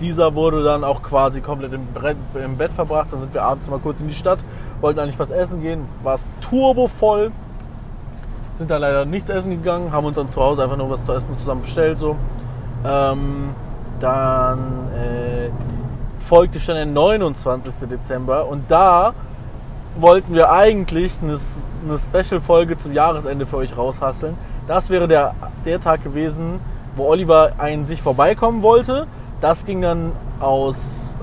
Dieser 0.00 0.34
wurde 0.34 0.64
dann 0.64 0.82
auch 0.82 1.02
quasi 1.02 1.40
komplett 1.40 1.72
im, 1.72 1.86
im, 2.34 2.56
Bett 2.56 2.72
verbracht. 2.72 3.08
Dann 3.12 3.20
sind 3.20 3.34
wir 3.34 3.42
abends 3.42 3.68
mal 3.68 3.78
kurz 3.78 4.00
in 4.00 4.08
die 4.08 4.14
Stadt, 4.14 4.38
wollten 4.80 4.98
eigentlich 4.98 5.18
was 5.18 5.30
essen 5.30 5.60
gehen. 5.62 5.88
War 6.02 6.14
es 6.14 6.24
turbo 6.40 6.88
voll. 6.88 7.30
Sind 8.58 8.70
dann 8.70 8.80
leider 8.80 9.04
nichts 9.04 9.30
essen 9.30 9.50
gegangen, 9.50 9.92
haben 9.92 10.06
uns 10.06 10.16
dann 10.16 10.28
zu 10.28 10.40
Hause 10.40 10.62
einfach 10.62 10.76
nur 10.76 10.90
was 10.90 11.04
zu 11.04 11.12
essen 11.12 11.34
zusammen 11.34 11.62
bestellt. 11.62 11.98
So. 11.98 12.16
Ähm, 12.84 13.54
dann 14.00 14.58
äh, 14.94 15.50
folgte 16.18 16.60
schon 16.60 16.74
der 16.74 16.86
29. 16.86 17.88
Dezember 17.88 18.46
und 18.46 18.70
da 18.70 19.12
wollten 19.96 20.34
wir 20.34 20.50
eigentlich 20.50 21.20
eine, 21.22 21.38
eine 21.84 21.98
Special-Folge 21.98 22.78
zum 22.78 22.92
Jahresende 22.92 23.46
für 23.46 23.58
euch 23.58 23.76
raushasseln. 23.76 24.36
Das 24.66 24.90
wäre 24.90 25.06
der, 25.06 25.34
der 25.64 25.80
Tag 25.80 26.02
gewesen, 26.02 26.60
wo 26.96 27.06
Oliver 27.06 27.52
ein 27.58 27.86
sich 27.86 28.02
vorbeikommen 28.02 28.62
wollte 28.62 29.06
das 29.44 29.66
ging 29.66 29.82
dann 29.82 30.12
aus 30.40 30.76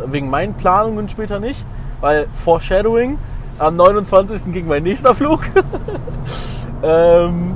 wegen 0.06 0.30
meinen 0.30 0.54
Planungen 0.54 1.10
später 1.10 1.40
nicht, 1.40 1.66
weil 2.02 2.28
Foreshadowing 2.46 3.18
am 3.58 3.76
29. 3.76 4.54
ging 4.54 4.68
mein 4.68 4.84
nächster 4.84 5.16
Flug. 5.16 5.40
ähm, 6.84 7.56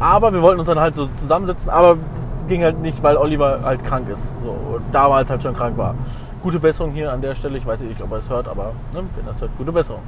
aber 0.00 0.32
wir 0.32 0.42
wollten 0.42 0.58
uns 0.58 0.66
dann 0.66 0.80
halt 0.80 0.96
so 0.96 1.08
zusammensetzen, 1.20 1.70
aber 1.70 1.96
das 2.12 2.44
ging 2.48 2.64
halt 2.64 2.80
nicht, 2.80 3.04
weil 3.04 3.16
Oliver 3.16 3.60
halt 3.62 3.84
krank 3.84 4.08
ist. 4.08 4.24
So, 4.42 4.80
damals 4.90 5.30
halt 5.30 5.44
schon 5.44 5.54
krank 5.54 5.78
war. 5.78 5.94
Gute 6.42 6.58
Besserung 6.58 6.90
hier 6.90 7.12
an 7.12 7.22
der 7.22 7.36
Stelle. 7.36 7.56
Ich 7.56 7.64
weiß 7.64 7.78
nicht, 7.78 8.02
ob 8.02 8.10
er 8.10 8.18
es 8.18 8.28
hört, 8.28 8.48
aber 8.48 8.72
ne, 8.92 9.04
wenn 9.14 9.26
er 9.26 9.32
es 9.32 9.40
hört, 9.40 9.56
gute 9.56 9.70
Besserung. 9.70 10.02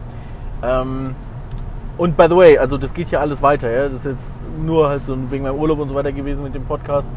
Ähm, 0.64 1.14
und 1.96 2.16
by 2.16 2.24
the 2.28 2.36
way, 2.36 2.58
also 2.58 2.76
das 2.76 2.92
geht 2.92 3.08
hier 3.10 3.20
alles 3.20 3.40
weiter. 3.40 3.70
Ja? 3.72 3.84
Das 3.84 3.98
ist 3.98 4.04
jetzt 4.04 4.36
nur 4.58 4.88
halt 4.88 5.02
so 5.04 5.16
wegen 5.30 5.44
meinem 5.44 5.60
Urlaub 5.60 5.78
und 5.78 5.90
so 5.90 5.94
weiter 5.94 6.10
gewesen 6.10 6.42
mit 6.42 6.56
dem 6.56 6.64
Podcast. 6.64 7.08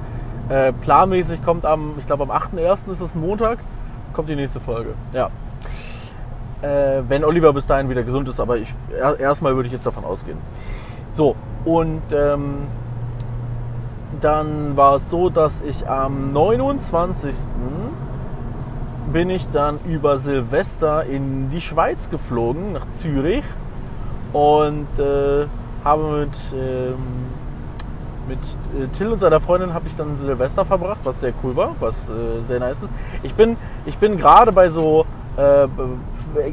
Äh, 0.49 0.73
planmäßig 0.73 1.43
kommt 1.45 1.63
am, 1.63 1.93
ich 1.99 2.07
glaube 2.07 2.23
am 2.23 2.31
8.1. 2.31 2.91
ist 2.91 3.01
es 3.01 3.13
Montag, 3.13 3.59
kommt 4.13 4.29
die 4.29 4.35
nächste 4.35 4.59
Folge. 4.59 4.95
Ja. 5.13 5.29
Äh, 6.61 7.03
wenn 7.07 7.23
Oliver 7.23 7.53
bis 7.53 7.67
dahin 7.67 7.89
wieder 7.89 8.03
gesund 8.03 8.27
ist, 8.27 8.39
aber 8.39 8.57
ich 8.57 8.73
erstmal 9.19 9.55
würde 9.55 9.67
ich 9.67 9.73
jetzt 9.73 9.85
davon 9.85 10.03
ausgehen. 10.03 10.39
So, 11.11 11.35
und 11.65 12.01
ähm, 12.11 12.67
dann 14.21 14.75
war 14.75 14.95
es 14.95 15.09
so, 15.09 15.29
dass 15.29 15.61
ich 15.61 15.87
am 15.87 16.33
29. 16.33 17.35
bin 19.13 19.29
ich 19.29 19.47
dann 19.51 19.79
über 19.87 20.17
Silvester 20.17 21.05
in 21.05 21.49
die 21.51 21.61
Schweiz 21.61 22.09
geflogen, 22.09 22.73
nach 22.73 22.85
Zürich 22.95 23.45
und 24.33 24.87
äh, 24.97 25.45
habe 25.83 26.19
mit 26.19 26.37
ähm, 26.53 26.97
mit 28.29 28.39
äh, 28.79 28.87
Till 28.87 29.11
und 29.11 29.19
seiner 29.19 29.41
Freundin 29.41 29.73
habe 29.73 29.87
ich 29.87 29.95
dann 29.95 30.15
Silvester 30.15 30.63
verbracht, 30.63 30.99
was 31.03 31.19
sehr 31.19 31.33
cool 31.43 31.55
war, 31.55 31.75
was 31.79 31.95
äh, 32.09 32.45
sehr 32.47 32.59
nice 32.59 32.81
ist. 32.83 32.93
Ich 33.23 33.33
bin, 33.33 33.57
ich 33.85 33.97
bin 33.97 34.17
gerade 34.17 34.51
bei 34.51 34.69
so, 34.69 35.05
äh, 35.35 35.67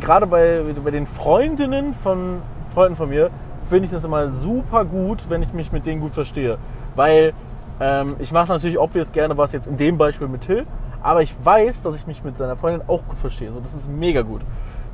gerade 0.00 0.26
bei, 0.26 0.64
bei 0.82 0.90
den 0.90 1.06
Freundinnen 1.06 1.94
von 1.94 2.42
Freunden 2.74 2.96
von 2.96 3.10
mir, 3.10 3.30
finde 3.68 3.84
ich 3.84 3.90
das 3.90 4.04
immer 4.04 4.30
super 4.30 4.84
gut, 4.84 5.28
wenn 5.28 5.42
ich 5.42 5.52
mich 5.52 5.70
mit 5.70 5.86
denen 5.86 6.00
gut 6.00 6.14
verstehe. 6.14 6.58
Weil 6.96 7.34
ähm, 7.78 8.16
ich 8.18 8.32
mache 8.32 8.48
natürlich 8.48 8.78
obvious 8.78 9.12
gerne 9.12 9.36
was 9.36 9.52
jetzt 9.52 9.66
in 9.66 9.76
dem 9.76 9.98
Beispiel 9.98 10.28
mit 10.28 10.42
Till, 10.42 10.66
aber 11.02 11.22
ich 11.22 11.34
weiß, 11.42 11.82
dass 11.82 11.94
ich 11.94 12.06
mich 12.06 12.24
mit 12.24 12.38
seiner 12.38 12.56
Freundin 12.56 12.88
auch 12.88 13.04
gut 13.04 13.18
verstehe. 13.18 13.52
So, 13.52 13.60
das 13.60 13.74
ist 13.74 13.88
mega 13.88 14.22
gut. 14.22 14.40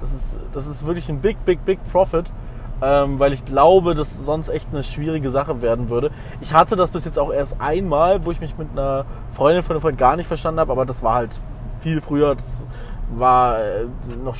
Das 0.01 0.11
ist, 0.11 0.25
das 0.53 0.67
ist 0.67 0.85
wirklich 0.85 1.09
ein 1.09 1.21
big, 1.21 1.43
big, 1.45 1.65
big 1.65 1.79
Profit 1.93 2.27
ähm, 2.83 3.21
weil 3.21 3.33
ich 3.33 3.45
glaube, 3.45 3.95
dass 3.95 4.13
sonst 4.27 4.49
echt 4.49 4.69
eine 4.73 4.83
schwierige 4.83 5.31
Sache 5.31 5.63
werden 5.63 5.89
würde. 5.89 6.11
Ich 6.41 6.53
hatte 6.53 6.75
das 6.75 6.91
bis 6.91 7.05
jetzt 7.05 7.19
auch 7.19 7.33
erst 7.33 7.61
einmal, 7.61 8.25
wo 8.25 8.33
ich 8.33 8.41
mich 8.41 8.59
mit 8.59 8.69
einer 8.73 9.05
Freundin 9.35 9.63
von 9.63 9.77
einem 9.77 9.83
Freund 9.83 9.99
gar 9.99 10.17
nicht 10.17 10.27
verstanden 10.27 10.59
habe, 10.61 10.73
aber 10.73 10.85
das 10.85 11.03
war 11.03 11.15
halt 11.15 11.39
viel 11.81 12.01
früher. 12.01 12.35
Das 12.35 12.67
war 13.15 13.59
äh, 13.59 13.87
noch, 14.25 14.37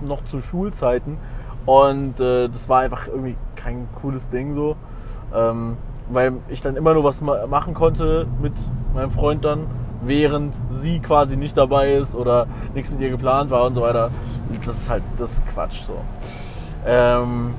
noch 0.00 0.24
zu 0.24 0.40
Schulzeiten 0.40 1.18
und 1.66 2.20
äh, 2.20 2.48
das 2.48 2.68
war 2.68 2.80
einfach 2.80 3.06
irgendwie 3.06 3.36
kein 3.54 3.86
cooles 4.00 4.30
Ding 4.30 4.54
so. 4.54 4.76
Ähm, 5.34 5.76
weil 6.08 6.34
ich 6.48 6.62
dann 6.62 6.76
immer 6.76 6.94
nur 6.94 7.04
was 7.04 7.20
machen 7.20 7.74
konnte 7.74 8.26
mit 8.40 8.52
meinem 8.94 9.10
Freund 9.10 9.44
dann, 9.44 9.66
während 10.02 10.54
sie 10.70 11.00
quasi 11.00 11.36
nicht 11.36 11.56
dabei 11.56 11.94
ist 11.94 12.14
oder 12.14 12.46
nichts 12.74 12.90
mit 12.90 13.00
ihr 13.00 13.10
geplant 13.10 13.50
war 13.50 13.64
und 13.64 13.74
so 13.74 13.82
weiter. 13.82 14.10
Das 14.64 14.74
ist 14.74 14.88
halt 14.88 15.02
das 15.18 15.32
ist 15.32 15.46
Quatsch 15.48 15.82
so. 15.82 15.94
Ähm, 16.86 17.54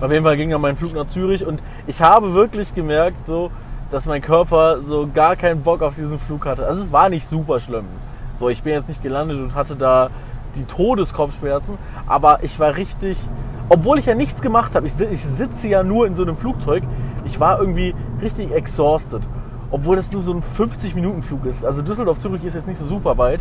auf 0.00 0.12
jeden 0.12 0.24
Fall 0.24 0.36
ging 0.36 0.50
dann 0.50 0.60
mein 0.60 0.76
Flug 0.76 0.94
nach 0.94 1.06
Zürich 1.06 1.46
und 1.46 1.62
ich 1.86 2.02
habe 2.02 2.34
wirklich 2.34 2.74
gemerkt, 2.74 3.26
so, 3.26 3.50
dass 3.90 4.06
mein 4.06 4.20
Körper 4.20 4.82
so 4.82 5.08
gar 5.12 5.36
keinen 5.36 5.62
Bock 5.62 5.82
auf 5.82 5.94
diesen 5.94 6.18
Flug 6.18 6.44
hatte. 6.44 6.66
Also 6.66 6.82
es 6.82 6.92
war 6.92 7.08
nicht 7.08 7.26
super 7.26 7.60
schlimm. 7.60 7.86
So, 8.38 8.48
ich 8.48 8.62
bin 8.62 8.74
jetzt 8.74 8.88
nicht 8.88 9.02
gelandet 9.02 9.38
und 9.38 9.54
hatte 9.54 9.76
da 9.76 10.10
die 10.54 10.64
Todeskopfschmerzen, 10.64 11.78
aber 12.06 12.42
ich 12.42 12.58
war 12.60 12.76
richtig, 12.76 13.18
obwohl 13.68 13.98
ich 13.98 14.06
ja 14.06 14.14
nichts 14.14 14.42
gemacht 14.42 14.74
habe, 14.74 14.86
ich, 14.86 14.98
ich 15.00 15.24
sitze 15.24 15.68
ja 15.68 15.82
nur 15.82 16.06
in 16.06 16.14
so 16.14 16.22
einem 16.22 16.36
Flugzeug, 16.36 16.82
ich 17.24 17.40
war 17.40 17.58
irgendwie 17.58 17.94
richtig 18.20 18.52
exhausted. 18.52 19.22
Obwohl 19.70 19.96
das 19.96 20.12
nur 20.12 20.22
so 20.22 20.32
ein 20.32 20.42
50-Minuten-Flug 20.56 21.44
ist. 21.46 21.64
Also 21.64 21.82
Düsseldorf-Zürich 21.82 22.44
ist 22.44 22.54
jetzt 22.54 22.68
nicht 22.68 22.78
so 22.78 22.84
super 22.84 23.18
weit. 23.18 23.40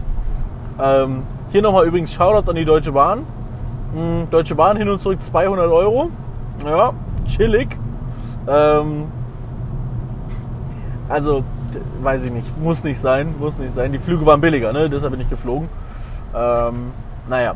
Ähm, 0.82 1.24
hier 1.52 1.62
nochmal 1.62 1.86
übrigens 1.86 2.12
Shoutouts 2.14 2.50
an 2.50 2.56
die 2.56 2.66
Deutsche 2.66 2.92
Bahn 2.92 3.26
Hm, 3.96 4.28
Deutsche 4.30 4.56
Bahn 4.56 4.76
hin 4.76 4.90
und 4.90 5.00
zurück 5.00 5.22
200 5.22 5.72
Euro. 5.72 6.10
Ja, 6.64 6.94
chillig. 7.28 7.78
Ähm, 8.48 9.06
also, 11.10 11.44
weiß 12.02 12.24
ich 12.24 12.32
nicht. 12.32 12.58
Muss 12.62 12.84
nicht 12.84 13.00
sein. 13.00 13.36
Muss 13.40 13.58
nicht 13.58 13.74
sein. 13.74 13.92
Die 13.92 14.00
Flüge 14.00 14.26
waren 14.26 14.42
billiger, 14.42 14.72
ne? 14.74 14.90
Deshalb 14.90 15.12
bin 15.12 15.22
ich 15.22 15.30
geflogen. 15.30 15.70
Ähm, 16.36 16.92
naja. 17.28 17.56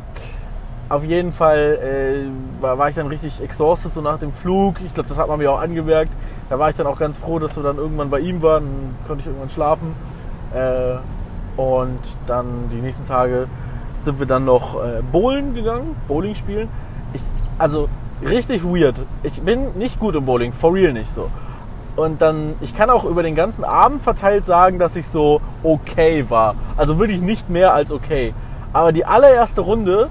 Auf 0.88 1.04
jeden 1.04 1.30
Fall 1.30 1.78
äh, 1.80 2.62
war, 2.62 2.76
war, 2.76 2.88
ich 2.88 2.96
dann 2.96 3.06
richtig 3.06 3.40
exhausted 3.40 3.92
so 3.94 4.00
nach 4.00 4.18
dem 4.18 4.32
Flug. 4.32 4.80
Ich 4.84 4.92
glaube, 4.92 5.08
das 5.08 5.18
hat 5.18 5.28
man 5.28 5.38
mir 5.38 5.52
auch 5.52 5.60
angemerkt. 5.60 6.10
Da 6.48 6.58
war 6.58 6.68
ich 6.68 6.74
dann 6.74 6.88
auch 6.88 6.98
ganz 6.98 7.16
froh, 7.16 7.38
dass 7.38 7.54
wir 7.54 7.62
dann 7.62 7.76
irgendwann 7.76 8.10
bei 8.10 8.18
ihm 8.18 8.42
waren. 8.42 8.64
Dann 8.64 9.06
konnte 9.06 9.20
ich 9.20 9.26
irgendwann 9.28 9.50
schlafen. 9.50 9.94
Äh, 10.52 10.96
und 11.56 12.00
dann 12.26 12.68
die 12.72 12.80
nächsten 12.80 13.06
Tage 13.06 13.46
sind 14.04 14.18
wir 14.18 14.26
dann 14.26 14.44
noch 14.44 14.82
äh, 14.82 15.02
bowlen 15.12 15.54
gegangen, 15.54 15.94
Bowling 16.08 16.34
spielen. 16.34 16.68
Ich, 17.12 17.22
also 17.58 17.88
richtig 18.26 18.64
weird. 18.64 18.96
Ich 19.22 19.40
bin 19.42 19.78
nicht 19.78 19.98
gut 19.98 20.14
im 20.14 20.24
Bowling, 20.24 20.52
for 20.52 20.74
real 20.74 20.92
nicht 20.92 21.12
so. 21.14 21.30
Und 21.96 22.22
dann, 22.22 22.54
ich 22.60 22.74
kann 22.74 22.88
auch 22.88 23.04
über 23.04 23.22
den 23.22 23.34
ganzen 23.34 23.64
Abend 23.64 24.02
verteilt 24.02 24.46
sagen, 24.46 24.78
dass 24.78 24.96
ich 24.96 25.06
so 25.08 25.40
okay 25.62 26.24
war. 26.28 26.54
Also 26.76 26.98
wirklich 26.98 27.20
nicht 27.20 27.50
mehr 27.50 27.74
als 27.74 27.90
okay. 27.90 28.32
Aber 28.72 28.92
die 28.92 29.04
allererste 29.04 29.60
Runde, 29.60 30.08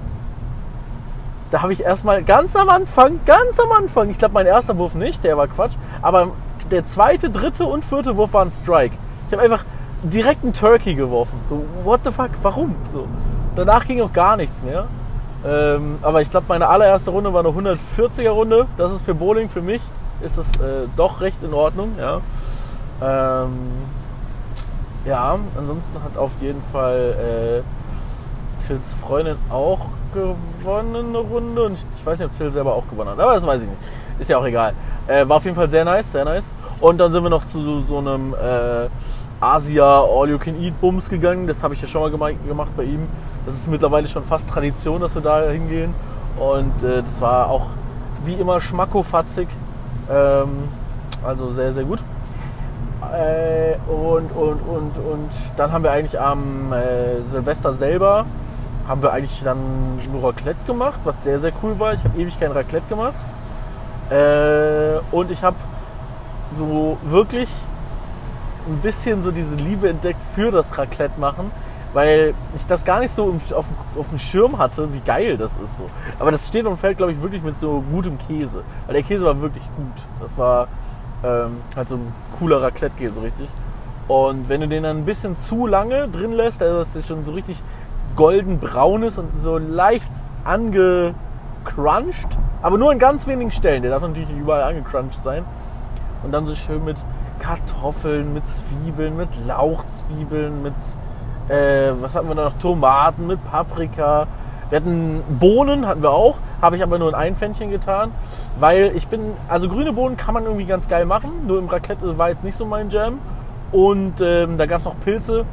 da 1.50 1.62
habe 1.62 1.72
ich 1.72 1.82
erstmal 1.82 2.22
ganz 2.22 2.54
am 2.54 2.68
Anfang, 2.68 3.20
ganz 3.26 3.58
am 3.58 3.72
Anfang, 3.72 4.10
ich 4.10 4.18
glaube 4.18 4.34
mein 4.34 4.46
erster 4.46 4.76
Wurf 4.78 4.94
nicht, 4.94 5.24
der 5.24 5.36
war 5.36 5.48
Quatsch, 5.48 5.72
aber 6.02 6.28
der 6.70 6.86
zweite, 6.86 7.30
dritte 7.30 7.64
und 7.64 7.84
vierte 7.84 8.16
Wurf 8.16 8.32
war 8.34 8.44
ein 8.44 8.52
Strike. 8.52 8.94
Ich 9.26 9.32
habe 9.32 9.42
einfach 9.42 9.64
direkt 10.02 10.44
einen 10.44 10.52
Turkey 10.52 10.94
geworfen. 10.94 11.40
So, 11.42 11.64
what 11.84 12.00
the 12.04 12.12
fuck, 12.12 12.30
warum? 12.42 12.74
So. 12.92 13.06
Danach 13.56 13.86
ging 13.86 14.00
auch 14.00 14.12
gar 14.12 14.36
nichts 14.36 14.62
mehr. 14.62 14.86
Ähm, 15.44 15.98
aber 16.02 16.20
ich 16.20 16.30
glaube, 16.30 16.46
meine 16.48 16.68
allererste 16.68 17.10
Runde 17.10 17.32
war 17.32 17.40
eine 17.40 17.48
140er 17.48 18.30
Runde. 18.30 18.66
Das 18.76 18.92
ist 18.92 19.02
für 19.02 19.14
Bowling 19.14 19.48
für 19.48 19.62
mich 19.62 19.82
ist 20.22 20.38
das 20.38 20.48
äh, 20.56 20.86
doch 20.96 21.20
recht 21.20 21.42
in 21.42 21.54
Ordnung. 21.54 21.92
Ja. 21.98 22.20
Ähm, 23.02 23.52
ja, 25.04 25.38
ansonsten 25.56 26.02
hat 26.04 26.18
auf 26.18 26.30
jeden 26.40 26.62
Fall 26.72 27.62
äh, 27.64 28.66
Tills 28.66 28.94
Freundin 29.06 29.36
auch 29.50 29.86
gewonnen 30.12 31.06
eine 31.08 31.18
Runde 31.18 31.64
und 31.64 31.72
ich, 31.74 31.86
ich, 31.96 32.04
weiß 32.04 32.18
nicht, 32.18 32.30
ob 32.30 32.36
Till 32.36 32.52
selber 32.52 32.74
auch 32.74 32.86
gewonnen 32.88 33.10
hat, 33.10 33.20
aber 33.20 33.34
das 33.34 33.46
weiß 33.46 33.62
ich 33.62 33.68
nicht. 33.68 33.80
Ist 34.18 34.28
ja 34.28 34.38
auch 34.38 34.44
egal. 34.44 34.74
Äh, 35.06 35.26
war 35.26 35.38
auf 35.38 35.44
jeden 35.44 35.56
Fall 35.56 35.70
sehr 35.70 35.84
nice, 35.84 36.12
sehr 36.12 36.24
nice. 36.24 36.54
Und 36.80 36.98
dann 36.98 37.12
sind 37.12 37.22
wir 37.22 37.30
noch 37.30 37.46
zu 37.48 37.62
so, 37.62 37.80
so 37.80 37.98
einem 37.98 38.34
äh, 38.34 38.88
Asia 39.40 40.00
All 40.00 40.28
You 40.28 40.38
Can 40.38 40.60
Eat 40.62 40.80
Bums 40.80 41.08
gegangen. 41.08 41.46
Das 41.46 41.62
habe 41.62 41.74
ich 41.74 41.82
ja 41.82 41.88
schon 41.88 42.18
mal 42.18 42.34
gemacht 42.46 42.70
bei 42.76 42.84
ihm. 42.84 43.08
Das 43.46 43.54
ist 43.54 43.68
mittlerweile 43.68 44.06
schon 44.08 44.22
fast 44.22 44.48
Tradition, 44.48 45.00
dass 45.00 45.14
wir 45.14 45.22
da 45.22 45.48
hingehen. 45.48 45.94
Und 46.38 46.82
äh, 46.84 47.02
das 47.02 47.20
war 47.20 47.48
auch 47.48 47.66
wie 48.24 48.34
immer 48.34 48.60
schmackofatzig. 48.60 49.48
Ähm, 50.10 50.68
also 51.24 51.52
sehr, 51.52 51.72
sehr 51.72 51.84
gut. 51.84 52.00
Äh, 53.12 53.76
und, 53.90 54.30
und, 54.32 54.60
und, 54.60 54.98
und 54.98 55.30
dann 55.56 55.72
haben 55.72 55.84
wir 55.84 55.90
eigentlich 55.90 56.20
am 56.20 56.72
äh, 56.72 57.22
Silvester 57.30 57.72
selber 57.74 58.26
haben 58.90 59.02
wir 59.02 59.12
eigentlich 59.12 59.40
dann 59.44 60.00
nur 60.12 60.24
Raclette 60.24 60.64
gemacht, 60.66 60.98
was 61.04 61.22
sehr, 61.22 61.38
sehr 61.38 61.52
cool 61.62 61.78
war. 61.78 61.94
Ich 61.94 62.02
habe 62.02 62.20
ewig 62.20 62.38
kein 62.40 62.50
Raclette 62.50 62.88
gemacht. 62.88 63.14
Äh, 64.10 64.98
und 65.12 65.30
ich 65.30 65.44
habe 65.44 65.56
so 66.58 66.98
wirklich 67.04 67.48
ein 68.70 68.80
bisschen 68.80 69.22
so 69.24 69.30
diese 69.30 69.54
Liebe 69.56 69.88
entdeckt 69.88 70.20
für 70.34 70.50
das 70.50 70.76
Raclette 70.76 71.18
machen, 71.18 71.50
weil 71.92 72.34
ich 72.54 72.64
das 72.66 72.84
gar 72.84 73.00
nicht 73.00 73.14
so 73.14 73.34
auf, 73.54 73.64
auf 73.98 74.08
dem 74.08 74.18
Schirm 74.18 74.58
hatte, 74.58 74.92
wie 74.92 75.00
geil 75.00 75.36
das 75.36 75.52
ist 75.64 75.76
so. 75.76 75.84
Aber 76.18 76.30
das 76.30 76.46
steht 76.46 76.66
und 76.66 76.76
fällt, 76.76 76.96
glaube 76.98 77.12
ich, 77.12 77.20
wirklich 77.20 77.42
mit 77.42 77.58
so 77.60 77.82
gutem 77.92 78.18
Käse. 78.18 78.62
Weil 78.86 78.94
der 78.94 79.02
Käse 79.02 79.24
war 79.24 79.40
wirklich 79.40 79.64
gut. 79.76 80.06
Das 80.20 80.36
war 80.38 80.68
ähm, 81.24 81.58
halt 81.74 81.88
so 81.88 81.96
ein 81.96 82.12
cooler 82.38 82.62
Raclette-Käse, 82.62 83.22
richtig. 83.22 83.48
Und 84.08 84.48
wenn 84.48 84.60
du 84.60 84.68
den 84.68 84.82
dann 84.82 84.98
ein 84.98 85.04
bisschen 85.04 85.36
zu 85.36 85.66
lange 85.66 86.08
drin 86.08 86.32
lässt, 86.32 86.62
also 86.62 86.78
dass 86.78 86.92
der 86.92 87.02
schon 87.02 87.24
so 87.24 87.32
richtig 87.32 87.62
golden-braun 88.16 89.02
ist 89.04 89.18
und 89.18 89.28
so 89.42 89.58
leicht 89.58 90.10
angecrunched, 90.44 91.14
aber 92.62 92.78
nur 92.78 92.90
an 92.90 92.98
ganz 92.98 93.26
wenigen 93.26 93.50
Stellen. 93.50 93.82
Der 93.82 93.90
darf 93.92 94.02
natürlich 94.02 94.30
überall 94.30 94.62
angecrunched 94.62 95.22
sein. 95.22 95.44
Und 96.22 96.32
dann 96.32 96.46
so 96.46 96.54
schön 96.54 96.84
mit 96.84 96.96
Kartoffeln, 97.40 98.32
mit 98.32 98.44
Zwiebeln, 98.48 99.16
mit 99.16 99.28
Lauchzwiebeln, 99.46 100.62
mit 100.62 100.74
äh, 101.48 101.92
was 102.00 102.14
hatten 102.14 102.28
wir 102.28 102.36
da 102.36 102.44
noch? 102.44 102.54
Tomaten, 102.54 103.26
mit 103.26 103.44
Paprika. 103.50 104.28
Wir 104.68 104.76
hatten 104.76 105.22
Bohnen, 105.40 105.86
hatten 105.86 106.02
wir 106.02 106.12
auch, 106.12 106.36
habe 106.62 106.76
ich 106.76 106.82
aber 106.84 106.98
nur 106.98 107.08
in 107.08 107.16
ein 107.16 107.34
Pfännchen 107.34 107.70
getan, 107.70 108.12
weil 108.60 108.92
ich 108.94 109.08
bin, 109.08 109.32
also 109.48 109.68
grüne 109.68 109.92
Bohnen 109.92 110.16
kann 110.16 110.32
man 110.32 110.44
irgendwie 110.44 110.64
ganz 110.64 110.88
geil 110.88 111.06
machen, 111.06 111.46
nur 111.48 111.58
im 111.58 111.66
Raclette 111.66 112.16
war 112.18 112.28
jetzt 112.28 112.44
nicht 112.44 112.56
so 112.56 112.64
mein 112.64 112.88
Jam. 112.90 113.18
Und 113.72 114.20
ähm, 114.20 114.58
da 114.58 114.66
gab 114.66 114.80
es 114.80 114.84
noch 114.84 114.98
Pilze. 115.00 115.44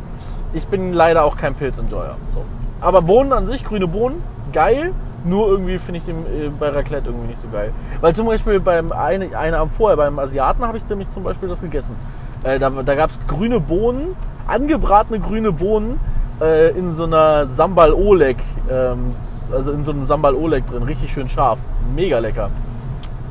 Ich 0.53 0.67
bin 0.67 0.93
leider 0.93 1.23
auch 1.23 1.37
kein 1.37 1.53
Pilzenjoyer. 1.53 2.15
So. 2.33 2.43
Aber 2.81 3.01
Bohnen 3.01 3.33
an 3.33 3.47
sich, 3.47 3.63
grüne 3.63 3.87
Bohnen, 3.87 4.21
geil. 4.53 4.93
Nur 5.25 5.47
irgendwie 5.49 5.77
finde 5.79 5.99
ich 5.99 6.05
den 6.05 6.17
äh, 6.25 6.49
bei 6.57 6.69
Raclette 6.69 7.07
irgendwie 7.09 7.27
nicht 7.27 7.41
so 7.41 7.47
geil. 7.49 7.73
Weil 8.01 8.13
zum 8.15 8.27
Beispiel 8.27 8.59
beim 8.59 8.91
eine, 8.91 9.37
eine 9.37 9.57
Abend 9.57 9.73
vorher, 9.73 9.97
beim 9.97 10.17
Asiaten 10.19 10.65
habe 10.65 10.77
ich 10.77 10.87
nämlich 10.87 11.09
zum 11.11 11.23
Beispiel 11.23 11.49
das 11.49 11.59
gegessen. 11.59 11.95
Äh, 12.43 12.59
da 12.59 12.69
da 12.69 12.95
gab 12.95 13.09
es 13.09 13.19
grüne 13.27 13.59
Bohnen, 13.59 14.15
angebratene 14.47 15.19
grüne 15.19 15.51
Bohnen 15.51 15.99
äh, 16.39 16.69
in 16.77 16.93
so 16.93 17.05
einer 17.05 17.47
Sambal 17.47 17.93
Oleg, 17.93 18.37
ähm, 18.69 19.11
also 19.51 19.71
in 19.71 19.83
so 19.83 19.91
einem 19.91 20.05
Sambal 20.05 20.35
Oleg 20.35 20.65
drin, 20.67 20.83
richtig 20.83 21.11
schön 21.11 21.27
scharf, 21.27 21.59
mega 21.95 22.19
lecker, 22.19 22.49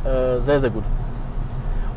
äh, 0.04 0.40
sehr 0.40 0.60
sehr 0.60 0.70
gut. 0.70 0.84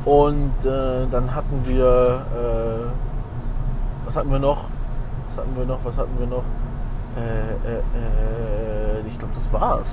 Und 0.05 0.53
äh, 0.63 1.07
dann 1.12 1.35
hatten 1.35 1.62
wir, 1.65 2.21
äh, 2.35 4.05
was 4.05 4.15
hatten 4.15 4.31
wir 4.31 4.39
noch? 4.39 4.65
Was 5.29 5.39
hatten 5.39 5.57
wir 5.57 5.65
noch? 5.65 5.79
Was 5.83 5.97
hatten 5.97 6.19
wir 6.19 6.27
noch? 6.27 6.43
Äh, 7.17 7.78
äh, 7.78 9.08
ich 9.08 9.17
glaube, 9.17 9.34
das 9.36 9.52
war's. 9.54 9.88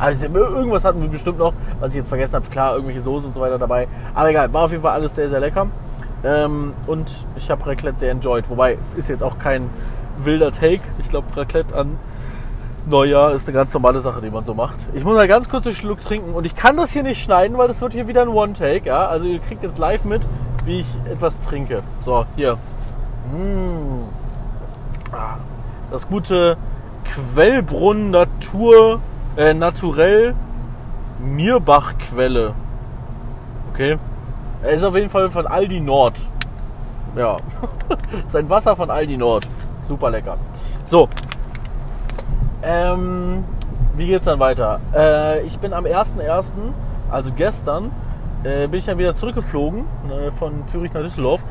Also, 0.00 0.24
irgendwas 0.24 0.84
hatten 0.84 1.02
wir 1.02 1.08
bestimmt 1.08 1.38
noch, 1.38 1.52
was 1.80 1.90
ich 1.90 1.96
jetzt 1.96 2.08
vergessen 2.08 2.34
habe. 2.34 2.46
Klar, 2.48 2.74
irgendwelche 2.74 3.02
Soßen 3.02 3.28
und 3.28 3.34
so 3.34 3.40
weiter 3.40 3.58
dabei. 3.58 3.88
Aber 4.14 4.30
egal, 4.30 4.52
war 4.52 4.64
auf 4.64 4.70
jeden 4.70 4.82
Fall 4.82 4.92
alles 4.92 5.14
sehr, 5.14 5.28
sehr 5.28 5.40
lecker. 5.40 5.66
Ähm, 6.24 6.74
und 6.86 7.10
ich 7.36 7.50
habe 7.50 7.66
Raclette 7.66 7.98
sehr 7.98 8.12
enjoyed. 8.12 8.48
Wobei, 8.48 8.78
ist 8.96 9.08
jetzt 9.08 9.22
auch 9.22 9.38
kein 9.38 9.70
wilder 10.18 10.52
Take. 10.52 10.82
Ich 10.98 11.08
glaube, 11.08 11.26
Raclette 11.36 11.74
an 11.74 11.98
Neujahr 12.86 13.32
ist 13.32 13.46
eine 13.46 13.56
ganz 13.56 13.72
normale 13.72 14.00
Sache, 14.00 14.20
die 14.20 14.30
man 14.30 14.44
so 14.44 14.54
macht. 14.54 14.76
Ich 14.92 15.04
muss 15.04 15.14
mal 15.14 15.28
ganz 15.28 15.48
kurz 15.48 15.66
einen 15.66 15.74
Schluck 15.74 16.00
trinken 16.00 16.32
und 16.34 16.44
ich 16.44 16.56
kann 16.56 16.76
das 16.76 16.90
hier 16.90 17.04
nicht 17.04 17.22
schneiden, 17.22 17.56
weil 17.56 17.68
das 17.68 17.80
wird 17.80 17.92
hier 17.92 18.08
wieder 18.08 18.22
ein 18.22 18.28
One-Take. 18.28 18.86
Ja? 18.86 19.06
Also 19.06 19.26
ihr 19.26 19.38
kriegt 19.38 19.62
jetzt 19.62 19.78
live 19.78 20.04
mit, 20.04 20.22
wie 20.64 20.80
ich 20.80 20.86
etwas 21.10 21.38
trinke. 21.38 21.82
So, 22.00 22.24
hier. 22.36 22.54
Mmh. 23.32 24.04
Ah, 25.12 25.36
das 25.92 26.08
gute 26.08 26.56
Quellbrunnen 27.04 28.10
Natur, 28.10 29.00
äh, 29.36 29.52
Naturell 29.52 30.34
Mirbach-Quelle. 31.20 32.54
Okay. 33.72 33.98
Er 34.62 34.70
ist 34.70 34.84
auf 34.84 34.94
jeden 34.94 35.10
Fall 35.10 35.28
von 35.30 35.46
Aldi 35.46 35.80
Nord. 35.80 36.14
Ja. 37.16 37.36
Sein 38.28 38.48
Wasser 38.48 38.74
von 38.74 38.90
Aldi 38.90 39.16
Nord. 39.16 39.46
Super 39.86 40.10
lecker. 40.10 40.38
So. 40.86 41.08
Ähm, 42.62 43.44
wie 43.96 44.06
geht's 44.06 44.24
dann 44.24 44.40
weiter? 44.40 44.80
Äh, 44.94 45.42
ich 45.42 45.58
bin 45.58 45.74
am 45.74 45.84
1.1., 45.84 46.52
also 47.10 47.30
gestern, 47.36 47.90
äh, 48.44 48.66
bin 48.66 48.78
ich 48.78 48.86
dann 48.86 48.96
wieder 48.96 49.14
zurückgeflogen 49.14 49.84
äh, 50.08 50.30
von 50.30 50.66
Zürich 50.68 50.92
nach 50.94 51.02
Düsseldorf. 51.02 51.42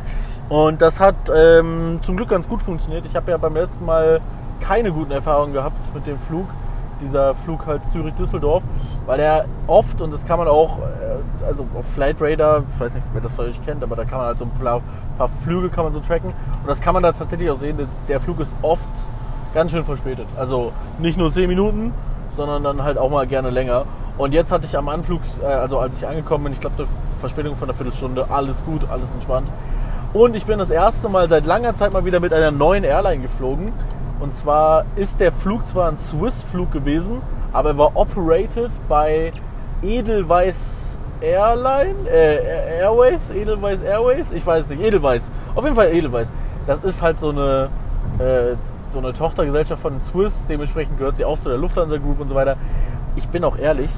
Und 0.52 0.82
das 0.82 1.00
hat 1.00 1.16
ähm, 1.34 2.02
zum 2.02 2.18
Glück 2.18 2.28
ganz 2.28 2.46
gut 2.46 2.62
funktioniert. 2.62 3.06
Ich 3.06 3.16
habe 3.16 3.32
ja 3.32 3.38
beim 3.38 3.54
letzten 3.54 3.86
Mal 3.86 4.20
keine 4.60 4.92
guten 4.92 5.14
Erfahrungen 5.14 5.54
gehabt 5.54 5.78
mit 5.96 6.06
dem 6.06 6.20
Flug 6.20 6.46
dieser 7.02 7.34
Flug 7.36 7.66
halt 7.66 7.88
Zürich-Düsseldorf, 7.88 8.62
weil 9.06 9.22
er 9.22 9.46
oft, 9.66 10.02
und 10.02 10.12
das 10.12 10.26
kann 10.26 10.38
man 10.38 10.50
auch, 10.50 10.80
äh, 10.80 11.46
also 11.46 11.66
auf 11.74 11.86
Flight 11.94 12.18
Radar, 12.20 12.64
ich 12.76 12.80
weiß 12.82 12.96
nicht, 12.96 13.06
wer 13.14 13.22
das 13.22 13.34
von 13.34 13.46
euch 13.46 13.66
kennt, 13.66 13.82
aber 13.82 13.96
da 13.96 14.04
kann 14.04 14.18
man 14.18 14.28
halt 14.28 14.40
so 14.40 14.46
ein 14.46 14.52
paar, 14.52 14.82
paar 15.18 15.30
Flüge 15.30 15.70
kann 15.70 15.86
man 15.86 15.94
so 15.94 16.02
tracken 16.02 16.28
und 16.30 16.68
das 16.68 16.82
kann 16.82 16.94
man 16.94 17.02
da 17.02 17.14
tatsächlich 17.14 17.50
auch 17.50 17.58
sehen, 17.58 17.80
der 18.10 18.20
Flug 18.20 18.42
ist 18.42 18.54
oft 18.62 18.90
ganz 19.54 19.72
schön 19.72 19.86
verspätet. 19.86 20.28
Also 20.38 20.74
nicht 21.00 21.18
nur 21.18 21.32
10 21.32 21.48
Minuten, 21.48 21.94
sondern 22.36 22.62
dann 22.62 22.84
halt 22.84 22.98
auch 22.98 23.10
mal 23.10 23.26
gerne 23.26 23.52
länger. 23.52 23.86
Und 24.18 24.34
jetzt 24.34 24.52
hatte 24.52 24.66
ich 24.66 24.78
am 24.78 24.90
Anflug, 24.90 25.22
äh, 25.42 25.46
also 25.46 25.80
als 25.80 25.98
ich 25.98 26.06
angekommen 26.06 26.44
bin, 26.44 26.54
ich 26.54 26.60
glaube, 26.60 26.76
eine 26.78 26.88
Verspätung 27.22 27.56
von 27.56 27.70
einer 27.70 27.78
Viertelstunde, 27.78 28.30
alles 28.30 28.62
gut, 28.66 28.82
alles 28.92 29.10
entspannt. 29.14 29.48
Und 30.14 30.36
ich 30.36 30.46
bin 30.46 30.60
das 30.60 30.70
erste 30.70 31.08
Mal 31.08 31.30
seit 31.30 31.46
langer 31.46 31.74
Zeit 31.78 31.94
mal 31.94 32.04
wieder 32.04 32.20
mit 32.20 32.34
einer 32.34 32.52
neuen 32.52 32.84
Airline 32.84 33.22
geflogen. 33.22 33.72
Und 34.20 34.36
zwar 34.36 34.84
ist 34.98 35.22
der 35.22 35.32
Flug 35.32 35.66
zwar 35.66 35.90
ein 35.90 35.98
Swiss-Flug 35.98 36.70
gewesen, 36.70 37.22
aber 37.54 37.70
er 37.70 37.78
war 37.78 37.96
operated 37.96 38.72
bei 38.90 39.32
Edelweiss 39.82 41.00
Airline, 41.22 42.10
äh, 42.10 42.80
Airways, 42.80 43.32
Edelweiss 43.32 43.82
Airways, 43.82 44.32
ich 44.34 44.46
weiß 44.46 44.68
nicht, 44.68 44.82
Edelweiss, 44.82 45.32
auf 45.56 45.64
jeden 45.64 45.76
Fall 45.76 45.94
Edelweiss. 45.94 46.30
Das 46.68 46.84
ist 46.84 47.02
halt 47.02 47.20
so 47.20 47.30
eine, 47.30 47.70
äh, 48.20 48.56
so 48.92 49.00
eine 49.00 49.14
Tochtergesellschaft 49.14 49.82
von 49.82 50.02
Swiss, 50.02 50.46
dementsprechend 50.48 50.98
gehört 50.98 51.18
sie 51.18 51.26
auch 51.26 51.40
zu 51.40 51.50
der 51.50 51.58
Lufthansa 51.58 51.98
Group 51.98 52.20
und 52.20 52.28
so 52.28 52.36
weiter. 52.36 52.58
ich 53.16 53.28
bin 53.30 53.44
auch 53.44 53.58
ehrlich, 53.58 53.90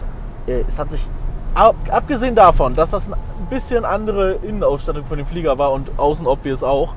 äh, 0.47 0.63
es 0.67 0.77
hat 0.77 0.91
sich 0.91 1.07
ab, 1.53 1.75
abgesehen 1.89 2.35
davon, 2.35 2.75
dass 2.75 2.91
das 2.91 3.07
ein 3.07 3.15
bisschen 3.49 3.85
andere 3.85 4.33
Innenausstattung 4.33 5.05
von 5.05 5.17
dem 5.17 5.27
Flieger 5.27 5.57
war 5.57 5.71
und 5.71 5.91
außen 5.97 6.25
obvious 6.27 6.63
auch, 6.63 6.93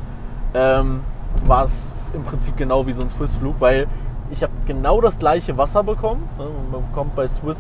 ähm, 0.54 1.00
war 1.44 1.64
es 1.64 1.92
im 2.14 2.24
Prinzip 2.24 2.56
genau 2.56 2.86
wie 2.86 2.92
so 2.92 3.02
ein 3.02 3.10
Swiss-Flug, 3.10 3.56
weil 3.58 3.86
ich 4.30 4.42
habe 4.42 4.52
genau 4.66 5.00
das 5.00 5.18
gleiche 5.18 5.56
Wasser 5.58 5.82
bekommen. 5.82 6.28
Ne? 6.38 6.46
Man 6.72 6.86
bekommt 6.88 7.14
bei 7.14 7.28
Swiss 7.28 7.58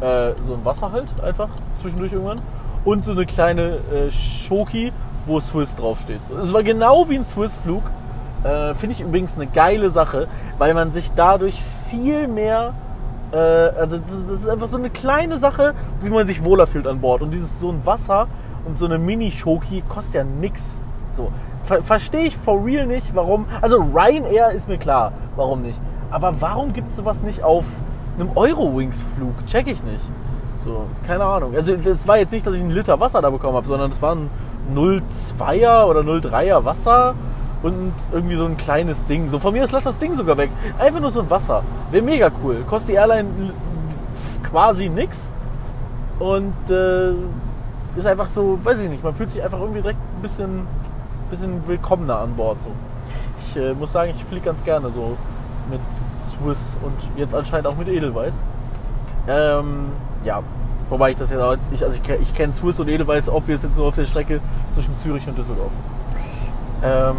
äh, 0.00 0.32
so 0.46 0.54
ein 0.54 0.64
Wasser 0.64 0.92
halt 0.92 1.08
einfach 1.22 1.48
zwischendurch 1.80 2.12
irgendwann 2.12 2.42
und 2.84 3.04
so 3.04 3.12
eine 3.12 3.26
kleine 3.26 3.78
äh, 3.92 4.10
Schoki, 4.10 4.92
wo 5.26 5.38
Swiss 5.40 5.76
draufsteht. 5.76 6.20
Es 6.42 6.52
war 6.52 6.62
genau 6.62 7.08
wie 7.08 7.16
ein 7.16 7.24
Swiss-Flug. 7.24 7.82
Äh, 8.42 8.74
Finde 8.74 8.96
ich 8.96 9.00
übrigens 9.00 9.36
eine 9.36 9.46
geile 9.46 9.90
Sache, 9.90 10.26
weil 10.58 10.74
man 10.74 10.92
sich 10.92 11.12
dadurch 11.14 11.62
viel 11.88 12.26
mehr 12.26 12.74
äh, 13.32 13.36
also 13.36 13.98
das, 13.98 14.26
das, 14.28 14.42
ist 14.42 14.48
einfach 14.48 14.68
so 14.68 14.76
eine 14.76 14.90
kleine 14.90 15.38
Sache, 15.38 15.74
wie 16.02 16.10
man 16.10 16.26
sich 16.26 16.44
wohler 16.44 16.66
fühlt 16.66 16.86
an 16.86 17.00
Bord. 17.00 17.22
Und 17.22 17.30
dieses 17.32 17.60
so 17.60 17.70
ein 17.70 17.84
Wasser 17.84 18.28
und 18.66 18.78
so 18.78 18.84
eine 18.84 18.98
Mini-Schoki 18.98 19.82
kostet 19.88 20.14
ja 20.14 20.24
nix. 20.24 20.80
So. 21.16 21.30
Ver 21.64 21.82
Verstehe 21.82 22.26
ich 22.26 22.36
for 22.36 22.64
real 22.64 22.86
nicht, 22.86 23.14
warum. 23.14 23.46
Also 23.60 23.78
Ryanair 23.78 24.52
ist 24.52 24.68
mir 24.68 24.78
klar, 24.78 25.12
warum 25.36 25.62
nicht. 25.62 25.80
Aber 26.10 26.34
warum 26.40 26.72
gibt 26.72 26.90
es 26.90 26.96
sowas 26.96 27.22
nicht 27.22 27.42
auf 27.42 27.64
einem 28.18 28.30
Eurowings-Flug? 28.36 29.46
Check 29.46 29.66
ich 29.68 29.82
nicht. 29.82 30.04
So, 30.58 30.84
keine 31.06 31.24
Ahnung. 31.24 31.54
Also 31.56 31.76
das 31.76 32.06
war 32.06 32.18
jetzt 32.18 32.32
nicht, 32.32 32.46
dass 32.46 32.54
ich 32.54 32.60
einen 32.60 32.70
Liter 32.70 33.00
Wasser 33.00 33.22
da 33.22 33.30
bekommen 33.30 33.56
habe, 33.56 33.66
sondern 33.66 33.90
das 33.90 34.02
war 34.02 34.14
ein 34.14 34.30
0,2er 34.74 35.86
oder 35.86 36.00
0,3er 36.00 36.64
Wasser 36.64 37.14
und 37.62 37.92
irgendwie 38.12 38.36
so 38.36 38.44
ein 38.44 38.56
kleines 38.56 39.04
Ding. 39.04 39.30
So 39.30 39.38
von 39.38 39.52
mir 39.54 39.64
aus 39.64 39.72
lass 39.72 39.84
das 39.84 39.98
Ding 39.98 40.16
sogar 40.16 40.36
weg. 40.36 40.50
Einfach 40.78 41.00
nur 41.00 41.10
so 41.10 41.20
ein 41.20 41.30
Wasser. 41.30 41.62
Wäre 41.90 42.04
mega 42.04 42.30
cool. 42.42 42.64
Kostet 42.68 42.90
die 42.90 42.94
Airline 42.94 43.28
quasi 44.42 44.88
nix. 44.88 45.32
Und 46.18 46.54
äh, 46.70 47.12
ist 47.96 48.06
einfach 48.06 48.28
so, 48.28 48.58
weiß 48.62 48.80
ich 48.80 48.90
nicht, 48.90 49.02
man 49.02 49.14
fühlt 49.14 49.30
sich 49.30 49.42
einfach 49.42 49.60
irgendwie 49.60 49.80
direkt 49.80 49.98
ein 49.98 50.22
bisschen, 50.22 50.66
bisschen 51.30 51.66
willkommener 51.66 52.18
an 52.18 52.34
Bord. 52.34 52.58
So. 52.62 52.70
Ich 53.40 53.56
äh, 53.56 53.74
muss 53.74 53.92
sagen, 53.92 54.12
ich 54.16 54.24
fliege 54.24 54.44
ganz 54.44 54.62
gerne 54.64 54.90
so 54.90 55.16
mit 55.70 55.80
Swiss 56.30 56.60
und 56.82 57.18
jetzt 57.18 57.34
anscheinend 57.34 57.66
auch 57.66 57.76
mit 57.76 57.88
Edelweiß. 57.88 58.34
Ähm, 59.28 59.92
ja, 60.24 60.42
wobei 60.88 61.12
ich 61.12 61.16
das 61.16 61.30
ich, 61.30 61.36
also 61.84 61.98
ich, 62.02 62.20
ich 62.20 62.34
kenne 62.34 62.54
Swiss 62.54 62.80
und 62.80 62.88
Edelweiß, 62.88 63.28
ob 63.28 63.46
wir 63.46 63.56
jetzt 63.56 63.76
nur 63.76 63.86
auf 63.88 63.94
der 63.94 64.06
Strecke 64.06 64.40
zwischen 64.74 64.96
Zürich 65.02 65.26
und 65.28 65.36
Düsseldorf. 65.36 65.72
Ähm, 66.82 67.16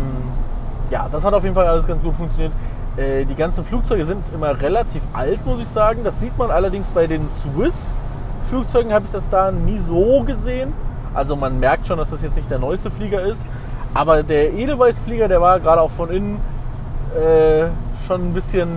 ja, 0.90 1.08
das 1.12 1.24
hat 1.24 1.34
auf 1.34 1.44
jeden 1.44 1.56
Fall 1.56 1.68
alles 1.68 1.88
ganz 1.88 2.04
gut 2.04 2.16
funktioniert. 2.16 2.52
Äh, 2.98 3.26
die 3.26 3.36
ganzen 3.36 3.66
Flugzeuge 3.66 4.06
sind 4.06 4.22
immer 4.34 4.60
relativ 4.62 5.02
alt, 5.14 5.46
muss 5.46 5.60
ich 5.60 5.68
sagen. 5.68 6.04
Das 6.04 6.20
sieht 6.20 6.38
man 6.38 6.52
allerdings 6.52 6.92
bei 6.92 7.08
den 7.08 7.28
Swiss-Flugzeugen, 7.30 8.94
habe 8.94 9.06
ich 9.06 9.12
das 9.12 9.30
da 9.30 9.52
nie 9.52 9.80
so 9.80 10.24
gesehen. 10.24 10.74
Also 11.14 11.36
man 11.36 11.60
merkt 11.60 11.88
schon, 11.88 11.98
dass 11.98 12.10
das 12.10 12.22
jetzt 12.22 12.36
nicht 12.36 12.50
der 12.50 12.60
neueste 12.60 12.92
Flieger 12.92 13.22
ist. 13.22 13.42
Aber 13.94 14.24
der 14.24 14.54
Edelweiß-Flieger, 14.54 15.28
der 15.28 15.42
war 15.42 15.60
gerade 15.60 15.82
auch 15.82 15.92
von 15.92 16.10
innen 16.10 16.40
äh, 17.16 17.68
schon 18.08 18.30
ein 18.30 18.34
bisschen 18.34 18.70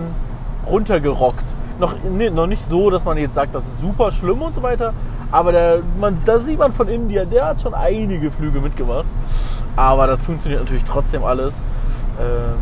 runtergerockt. 0.67 1.45
Noch, 1.79 1.95
nee, 2.11 2.29
noch 2.29 2.47
nicht 2.47 2.67
so, 2.69 2.89
dass 2.89 3.05
man 3.05 3.17
jetzt 3.17 3.35
sagt, 3.35 3.53
das 3.53 3.65
ist 3.65 3.81
super 3.81 4.11
schlimm 4.11 4.41
und 4.41 4.55
so 4.55 4.63
weiter. 4.63 4.93
Aber 5.31 5.51
der, 5.51 5.79
man, 5.99 6.19
da 6.25 6.39
sieht 6.39 6.57
man 6.57 6.71
von 6.71 6.87
innen, 6.87 7.09
der, 7.09 7.25
der 7.25 7.45
hat 7.47 7.61
schon 7.61 7.73
einige 7.73 8.31
Flüge 8.31 8.59
mitgemacht. 8.59 9.05
Aber 9.77 10.07
das 10.07 10.21
funktioniert 10.21 10.61
natürlich 10.63 10.83
trotzdem 10.83 11.23
alles. 11.23 11.53
Ähm, 12.19 12.57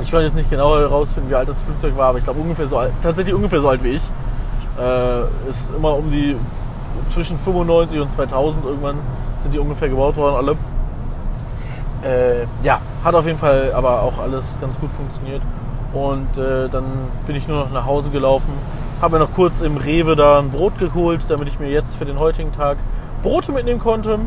ich 0.00 0.10
konnte 0.10 0.26
jetzt 0.26 0.36
nicht 0.36 0.48
genau 0.48 0.78
herausfinden, 0.78 1.28
wie 1.28 1.34
alt 1.34 1.48
das 1.48 1.60
Flugzeug 1.62 1.96
war, 1.96 2.10
aber 2.10 2.18
ich 2.18 2.24
glaube 2.24 2.40
ungefähr 2.40 2.68
so 2.68 2.78
alt, 2.78 2.92
tatsächlich 3.02 3.34
ungefähr 3.34 3.60
so 3.60 3.68
alt 3.68 3.82
wie 3.82 3.90
ich. 3.90 4.02
Äh, 4.78 5.22
ist 5.50 5.70
immer 5.76 5.96
um 5.96 6.10
die 6.10 6.36
zwischen 7.12 7.38
95 7.38 8.00
und 8.00 8.12
2000 8.12 8.64
irgendwann 8.64 8.96
sind 9.42 9.54
die 9.54 9.58
ungefähr 9.58 9.88
gebaut 9.88 10.16
worden, 10.16 10.36
alle. 10.36 10.56
Äh, 12.02 12.46
ja, 12.62 12.80
hat 13.02 13.14
auf 13.14 13.26
jeden 13.26 13.38
Fall 13.38 13.72
aber 13.74 14.02
auch 14.02 14.18
alles 14.18 14.58
ganz 14.60 14.78
gut 14.78 14.92
funktioniert. 14.92 15.42
Und 15.92 16.38
äh, 16.38 16.68
dann 16.68 16.84
bin 17.26 17.34
ich 17.34 17.48
nur 17.48 17.58
noch 17.58 17.72
nach 17.72 17.86
Hause 17.86 18.10
gelaufen, 18.10 18.52
habe 19.00 19.18
mir 19.18 19.24
noch 19.24 19.34
kurz 19.34 19.60
im 19.60 19.76
Rewe 19.76 20.14
da 20.14 20.38
ein 20.38 20.50
Brot 20.50 20.78
geholt, 20.78 21.24
damit 21.28 21.48
ich 21.48 21.58
mir 21.58 21.70
jetzt 21.70 21.96
für 21.96 22.04
den 22.04 22.18
heutigen 22.18 22.52
Tag 22.52 22.76
Brote 23.22 23.50
mitnehmen 23.50 23.80
konnte 23.80 24.20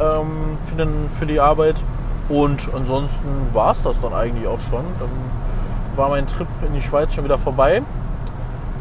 ähm, 0.00 0.58
für, 0.66 0.76
den, 0.76 1.10
für 1.18 1.26
die 1.26 1.40
Arbeit. 1.40 1.76
Und 2.28 2.68
ansonsten 2.74 3.48
war 3.52 3.72
es 3.72 3.82
das 3.82 4.00
dann 4.00 4.12
eigentlich 4.12 4.46
auch 4.46 4.60
schon. 4.60 4.84
Dann 4.98 5.08
war 5.96 6.08
mein 6.10 6.26
Trip 6.26 6.48
in 6.66 6.74
die 6.74 6.82
Schweiz 6.82 7.14
schon 7.14 7.24
wieder 7.24 7.38
vorbei. 7.38 7.82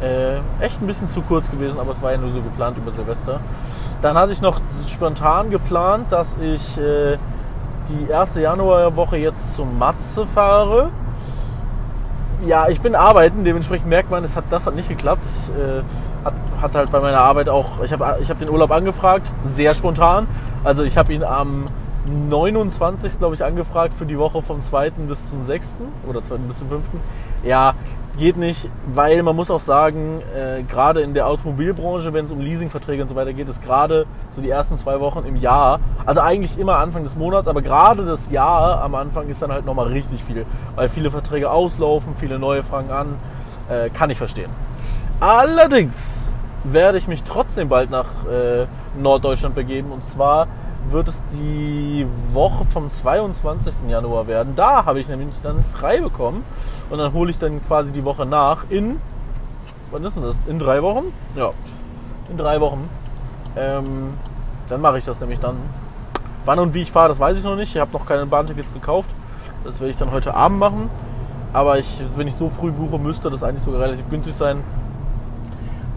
Äh, 0.01 0.35
echt 0.63 0.81
ein 0.81 0.87
bisschen 0.87 1.09
zu 1.09 1.21
kurz 1.21 1.49
gewesen, 1.49 1.79
aber 1.79 1.93
es 1.93 2.01
war 2.01 2.11
ja 2.11 2.17
nur 2.17 2.31
so 2.31 2.41
geplant 2.41 2.77
über 2.77 2.91
Silvester. 2.91 3.39
Dann 4.01 4.15
hatte 4.15 4.31
ich 4.31 4.41
noch 4.41 4.61
spontan 4.87 5.49
geplant, 5.49 6.11
dass 6.11 6.37
ich 6.37 6.77
äh, 6.77 7.17
die 7.89 8.09
erste 8.09 8.41
Januarwoche 8.41 9.17
jetzt 9.17 9.55
zum 9.55 9.79
Matze 9.79 10.27
fahre. 10.27 10.89
Ja, 12.45 12.67
ich 12.67 12.79
bin 12.79 12.93
arbeiten, 12.93 13.43
dementsprechend 13.43 13.87
merkt 13.87 14.11
man, 14.11 14.23
es 14.23 14.35
hat, 14.35 14.43
das 14.51 14.67
hat 14.67 14.75
nicht 14.75 14.89
geklappt. 14.89 15.25
Ich, 15.25 15.49
äh, 15.59 15.81
hat, 16.23 16.33
hat 16.61 16.75
halt 16.75 16.91
bei 16.91 16.99
meiner 16.99 17.21
Arbeit 17.21 17.49
auch, 17.49 17.81
ich 17.83 17.91
habe 17.91 18.17
ich 18.21 18.29
hab 18.29 18.37
den 18.37 18.49
Urlaub 18.49 18.69
angefragt, 18.71 19.31
sehr 19.55 19.73
spontan. 19.73 20.27
Also 20.67 20.83
ich 20.83 20.97
habe 20.97 21.13
ihn 21.13 21.23
am 21.23 21.67
29. 22.29 23.19
glaube 23.19 23.35
ich 23.35 23.41
angefragt 23.41 23.93
für 23.93 24.05
die 24.05 24.19
Woche 24.19 24.41
vom 24.41 24.61
2. 24.61 24.89
bis 25.07 25.29
zum 25.29 25.45
6. 25.45 25.75
oder 26.05 26.21
2. 26.21 26.39
bis 26.39 26.59
zum 26.59 26.67
5. 26.67 26.83
Ja, 27.45 27.73
geht 28.17 28.35
nicht, 28.35 28.67
weil 28.93 29.23
man 29.23 29.33
muss 29.33 29.49
auch 29.49 29.61
sagen, 29.61 30.21
äh, 30.35 30.63
gerade 30.63 30.99
in 30.99 31.13
der 31.13 31.27
Automobilbranche, 31.27 32.11
wenn 32.11 32.25
es 32.25 32.33
um 32.33 32.41
Leasingverträge 32.41 33.01
und 33.01 33.07
so 33.07 33.15
weiter 33.15 33.31
geht, 33.31 33.47
ist 33.47 33.63
gerade 33.63 34.07
so 34.35 34.41
die 34.41 34.49
ersten 34.49 34.77
zwei 34.77 34.99
Wochen 34.99 35.23
im 35.25 35.37
Jahr, 35.37 35.79
also 36.05 36.19
eigentlich 36.19 36.59
immer 36.59 36.79
Anfang 36.79 37.03
des 37.03 37.15
Monats, 37.15 37.47
aber 37.47 37.61
gerade 37.61 38.03
das 38.03 38.29
Jahr 38.29 38.81
am 38.81 38.93
Anfang 38.95 39.29
ist 39.29 39.41
dann 39.41 39.53
halt 39.53 39.65
nochmal 39.65 39.87
richtig 39.87 40.21
viel, 40.21 40.45
weil 40.75 40.89
viele 40.89 41.11
Verträge 41.11 41.49
auslaufen, 41.49 42.13
viele 42.17 42.39
neue 42.39 42.61
fangen 42.61 42.91
an, 42.91 43.15
äh, 43.69 43.89
kann 43.89 44.09
ich 44.09 44.17
verstehen. 44.17 44.49
Allerdings 45.21 46.16
werde 46.63 46.97
ich 46.97 47.07
mich 47.07 47.23
trotzdem 47.23 47.69
bald 47.69 47.89
nach 47.89 48.25
äh, 48.29 48.65
Norddeutschland 48.99 49.55
begeben 49.55 49.91
und 49.91 50.05
zwar 50.05 50.47
wird 50.89 51.09
es 51.09 51.21
die 51.33 52.07
Woche 52.31 52.65
vom 52.65 52.89
22. 52.89 53.89
Januar 53.89 54.27
werden. 54.27 54.53
Da 54.55 54.85
habe 54.85 54.99
ich 54.99 55.07
nämlich 55.07 55.29
dann 55.43 55.63
frei 55.63 55.99
bekommen 55.99 56.43
und 56.89 56.97
dann 56.97 57.13
hole 57.13 57.29
ich 57.29 57.37
dann 57.37 57.65
quasi 57.65 57.91
die 57.91 58.03
Woche 58.03 58.25
nach 58.25 58.65
in, 58.69 58.99
wann 59.91 60.03
ist 60.03 60.15
denn 60.15 60.23
das? 60.23 60.37
In 60.47 60.59
drei 60.59 60.81
Wochen? 60.81 61.13
Ja, 61.35 61.51
in 62.29 62.37
drei 62.37 62.59
Wochen. 62.61 62.89
Ähm, 63.55 64.13
dann 64.69 64.81
mache 64.81 64.99
ich 64.99 65.05
das 65.05 65.19
nämlich 65.19 65.39
dann. 65.39 65.57
Wann 66.45 66.59
und 66.59 66.73
wie 66.73 66.81
ich 66.81 66.91
fahre, 66.91 67.09
das 67.09 67.19
weiß 67.19 67.37
ich 67.37 67.43
noch 67.43 67.55
nicht. 67.55 67.75
Ich 67.75 67.81
habe 67.81 67.91
noch 67.91 68.05
keine 68.05 68.25
Bahntickets 68.25 68.73
gekauft. 68.73 69.09
Das 69.63 69.79
werde 69.79 69.91
ich 69.91 69.97
dann 69.97 70.11
heute 70.11 70.33
Abend 70.33 70.59
machen. 70.59 70.89
Aber 71.51 71.79
ich, 71.79 72.01
wenn 72.15 72.27
ich 72.27 72.35
so 72.35 72.49
früh 72.49 72.71
buche, 72.71 72.99
müsste 72.99 73.29
das 73.29 73.43
eigentlich 73.43 73.63
sogar 73.63 73.81
relativ 73.81 74.09
günstig 74.09 74.35
sein. 74.35 74.63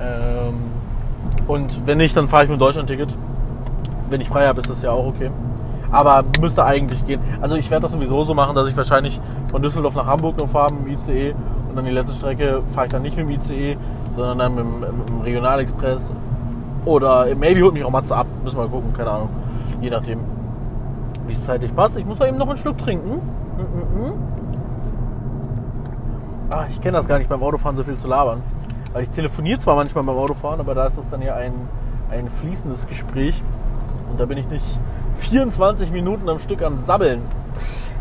Ähm, 0.00 0.54
und 1.46 1.86
wenn 1.86 1.98
nicht, 1.98 2.16
dann 2.16 2.28
fahre 2.28 2.44
ich 2.44 2.50
mit 2.50 2.60
Deutschland-Ticket. 2.60 3.16
Wenn 4.08 4.20
ich 4.20 4.28
frei 4.28 4.46
habe, 4.46 4.60
ist 4.60 4.70
das 4.70 4.82
ja 4.82 4.90
auch 4.90 5.06
okay. 5.06 5.30
Aber 5.92 6.24
müsste 6.40 6.64
eigentlich 6.64 7.06
gehen. 7.06 7.20
Also 7.40 7.56
ich 7.56 7.70
werde 7.70 7.82
das 7.82 7.92
sowieso 7.92 8.24
so 8.24 8.34
machen, 8.34 8.54
dass 8.54 8.68
ich 8.68 8.76
wahrscheinlich 8.76 9.20
von 9.50 9.62
Düsseldorf 9.62 9.94
nach 9.94 10.06
Hamburg 10.06 10.38
noch 10.38 10.48
fahre 10.48 10.72
mit 10.72 10.86
dem 10.86 10.98
ICE 10.98 11.34
und 11.68 11.76
dann 11.76 11.84
die 11.84 11.90
letzte 11.90 12.14
Strecke 12.14 12.62
fahre 12.68 12.86
ich 12.86 12.92
dann 12.92 13.02
nicht 13.02 13.16
mit 13.16 13.26
dem 13.26 13.30
ICE, 13.30 13.76
sondern 14.14 14.38
dann 14.38 14.54
mit 14.54 14.64
dem, 14.64 14.80
mit 14.98 15.08
dem 15.08 15.20
Regionalexpress. 15.22 16.10
Oder 16.84 17.26
maybe 17.36 17.62
holt 17.62 17.74
mich 17.74 17.84
auch 17.84 17.90
Matze 17.90 18.16
ab. 18.16 18.26
Müssen 18.42 18.56
wir 18.56 18.64
mal 18.64 18.70
gucken, 18.70 18.92
keine 18.92 19.10
Ahnung. 19.10 19.28
Je 19.80 19.90
nachdem, 19.90 20.20
wie 21.26 21.32
es 21.32 21.44
zeitlich 21.44 21.74
passt. 21.74 21.96
Ich 21.96 22.06
muss 22.06 22.18
mal 22.18 22.28
eben 22.28 22.38
noch 22.38 22.48
einen 22.48 22.58
Schluck 22.58 22.78
trinken. 22.78 23.16
Mm 23.16 23.60
-mm 23.60 24.08
-mm. 24.08 24.14
Ah, 26.50 26.66
ich 26.68 26.80
kenne 26.80 26.98
das 26.98 27.06
gar 27.06 27.18
nicht 27.18 27.28
beim 27.28 27.42
Autofahren 27.42 27.76
so 27.76 27.84
viel 27.84 27.96
zu 27.96 28.08
labern. 28.08 28.42
Weil 28.92 29.04
ich 29.04 29.10
telefoniere 29.10 29.60
zwar 29.60 29.76
manchmal 29.76 30.04
beim 30.04 30.16
Autofahren, 30.16 30.60
aber 30.60 30.74
da 30.74 30.86
ist 30.86 30.98
das 30.98 31.08
dann 31.10 31.22
ja 31.22 31.34
ein, 31.34 31.52
ein 32.10 32.28
fließendes 32.28 32.88
Gespräch. 32.88 33.40
Und 34.10 34.18
da 34.18 34.26
bin 34.26 34.38
ich 34.38 34.48
nicht 34.48 34.66
24 35.18 35.92
Minuten 35.92 36.28
am 36.28 36.38
Stück 36.38 36.62
am 36.62 36.78
Sabbeln. 36.78 37.22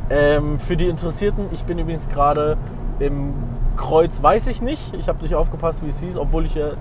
Ähm, 0.09 0.59
für 0.59 0.75
die 0.75 0.87
Interessierten, 0.87 1.45
ich 1.51 1.63
bin 1.63 1.77
übrigens 1.77 2.09
gerade 2.09 2.57
im 2.99 3.33
Kreuz, 3.77 4.21
weiß 4.21 4.47
ich 4.47 4.61
nicht. 4.61 4.93
Ich 4.95 5.07
habe 5.07 5.21
nicht 5.21 5.35
aufgepasst, 5.35 5.83
wie 5.83 5.89
es 5.89 5.99
hieß, 5.99 6.17
obwohl 6.17 6.45
ich 6.45 6.55
ja 6.55 6.71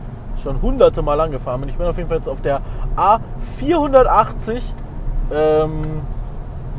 schon 0.43 0.63
hunderte 0.63 1.03
Mal 1.03 1.15
lang 1.15 1.31
gefahren 1.31 1.61
bin. 1.61 1.69
Ich 1.69 1.77
bin 1.77 1.87
auf 1.87 1.97
jeden 1.97 2.09
Fall 2.09 2.19
jetzt 2.19 2.29
auf 2.29 2.41
der 2.41 2.63
A480. 2.97 4.63
Ähm, 5.31 5.83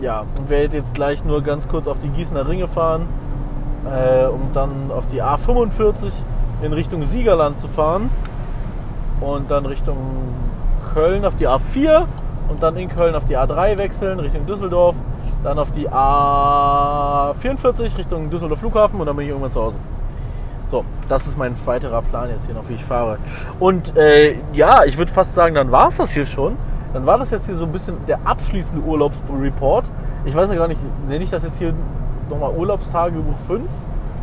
ja, 0.01 0.21
und 0.21 0.49
werde 0.49 0.77
jetzt 0.77 0.93
gleich 0.93 1.23
nur 1.23 1.43
ganz 1.43 1.67
kurz 1.67 1.87
auf 1.87 1.99
die 1.99 2.07
Gießener 2.09 2.47
Ringe 2.47 2.67
fahren, 2.67 3.03
äh, 3.85 4.25
um 4.25 4.51
dann 4.53 4.91
auf 4.91 5.07
die 5.07 5.21
A45 5.21 6.11
in 6.61 6.73
Richtung 6.73 7.05
Siegerland 7.05 7.59
zu 7.59 7.67
fahren 7.67 8.09
und 9.21 9.49
dann 9.51 9.65
Richtung 9.65 9.97
Köln 10.93 11.25
auf 11.25 11.35
die 11.35 11.47
A4 11.47 12.05
und 12.49 12.63
dann 12.63 12.75
in 12.77 12.89
Köln 12.89 13.15
auf 13.15 13.25
die 13.25 13.37
A3 13.37 13.77
wechseln 13.77 14.19
Richtung 14.19 14.45
Düsseldorf, 14.45 14.95
dann 15.43 15.59
auf 15.59 15.71
die 15.71 15.89
A44 15.89 17.97
Richtung 17.97 18.29
Düsseldorf 18.29 18.59
Flughafen 18.59 18.99
und 18.99 19.05
dann 19.05 19.15
bin 19.15 19.23
ich 19.25 19.29
irgendwann 19.29 19.51
zu 19.51 19.61
Hause. 19.61 19.77
So, 20.67 20.83
das 21.07 21.25
ist 21.25 21.37
mein 21.37 21.55
weiterer 21.65 22.01
Plan 22.01 22.29
jetzt 22.29 22.45
hier 22.45 22.55
noch, 22.55 22.67
wie 22.69 22.75
ich 22.75 22.85
fahre. 22.85 23.17
Und 23.59 23.95
äh, 23.97 24.35
ja, 24.53 24.83
ich 24.85 24.97
würde 24.97 25.11
fast 25.11 25.33
sagen, 25.33 25.55
dann 25.55 25.71
war 25.71 25.89
es 25.89 25.97
das 25.97 26.11
hier 26.11 26.27
schon. 26.27 26.57
Dann 26.93 27.05
war 27.05 27.17
das 27.17 27.31
jetzt 27.31 27.47
hier 27.47 27.55
so 27.55 27.65
ein 27.65 27.71
bisschen 27.71 27.97
der 28.07 28.19
abschließende 28.23 28.85
Urlaubsreport. 28.85 29.85
Ich 30.25 30.35
weiß 30.35 30.49
ja 30.49 30.55
gar 30.55 30.67
nicht, 30.67 30.81
nenne 31.07 31.23
ich 31.23 31.31
das 31.31 31.43
jetzt 31.43 31.57
hier 31.57 31.73
nochmal 32.29 32.51
Urlaubstagebuch 32.55 33.37
5 33.47 33.69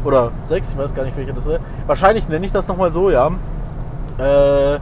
oder 0.05 0.31
6, 0.49 0.71
ich 0.71 0.79
weiß 0.79 0.95
gar 0.95 1.05
nicht, 1.05 1.17
welche 1.17 1.33
das 1.33 1.47
ist. 1.47 1.61
Wahrscheinlich 1.87 2.29
nenne 2.29 2.47
ich 2.47 2.53
das 2.53 2.69
nochmal 2.69 2.93
so, 2.93 3.11
ja. 3.11 3.31
Äh, 4.19 4.79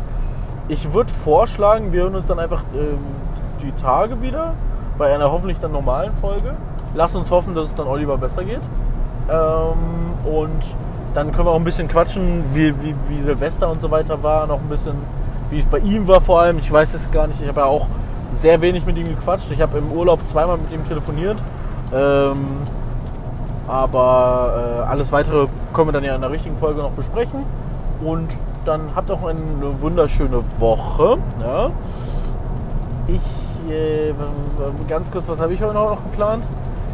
ich 0.68 0.92
würde 0.92 1.12
vorschlagen, 1.12 1.92
wir 1.92 2.02
hören 2.02 2.16
uns 2.16 2.26
dann 2.26 2.38
einfach 2.38 2.62
äh, 2.74 2.96
die 3.62 3.72
Tage 3.82 4.20
wieder 4.22 4.54
bei 4.96 5.14
einer 5.14 5.30
hoffentlich 5.30 5.58
dann 5.60 5.72
normalen 5.72 6.12
Folge. 6.20 6.54
Lass 6.94 7.14
uns 7.14 7.30
hoffen, 7.30 7.54
dass 7.54 7.66
es 7.66 7.74
dann 7.74 7.86
Oliver 7.86 8.16
besser 8.16 8.44
geht. 8.44 8.60
Ähm, 9.30 10.32
und 10.32 10.64
dann 11.14 11.32
können 11.32 11.46
wir 11.46 11.52
auch 11.52 11.58
ein 11.58 11.64
bisschen 11.64 11.88
quatschen, 11.88 12.44
wie, 12.52 12.74
wie, 12.82 12.94
wie 13.08 13.22
Silvester 13.22 13.70
und 13.70 13.80
so 13.80 13.90
weiter 13.90 14.22
war. 14.22 14.46
Noch 14.46 14.60
ein 14.60 14.68
bisschen, 14.68 14.94
wie 15.50 15.58
es 15.58 15.66
bei 15.66 15.78
ihm 15.78 16.06
war 16.06 16.20
vor 16.20 16.40
allem. 16.40 16.58
Ich 16.58 16.70
weiß 16.70 16.94
es 16.94 17.10
gar 17.10 17.26
nicht. 17.26 17.40
Ich 17.40 17.48
habe 17.48 17.60
ja 17.60 17.66
auch 17.66 17.86
sehr 18.32 18.60
wenig 18.60 18.86
mit 18.86 18.96
ihm 18.96 19.06
gequatscht. 19.06 19.50
Ich 19.50 19.60
habe 19.60 19.78
im 19.78 19.92
Urlaub 19.92 20.20
zweimal 20.30 20.58
mit 20.58 20.72
ihm 20.72 20.86
telefoniert. 20.86 21.38
Ähm, 21.92 22.46
aber 23.66 24.84
äh, 24.86 24.90
alles 24.90 25.10
weitere 25.12 25.46
können 25.72 25.88
wir 25.88 25.92
dann 25.92 26.04
ja 26.04 26.14
in 26.14 26.20
der 26.20 26.30
richtigen 26.30 26.56
Folge 26.58 26.82
noch 26.82 26.90
besprechen. 26.90 27.40
Und 28.02 28.28
dann 28.64 28.80
habt 28.94 29.10
auch 29.10 29.24
eine 29.24 29.80
wunderschöne 29.80 30.40
Woche. 30.58 31.18
Ja. 31.40 31.70
Ich, 33.06 33.72
äh, 33.72 34.12
ganz 34.88 35.10
kurz, 35.10 35.24
was 35.28 35.38
habe 35.38 35.54
ich 35.54 35.62
heute 35.62 35.74
noch 35.74 36.02
geplant? 36.10 36.44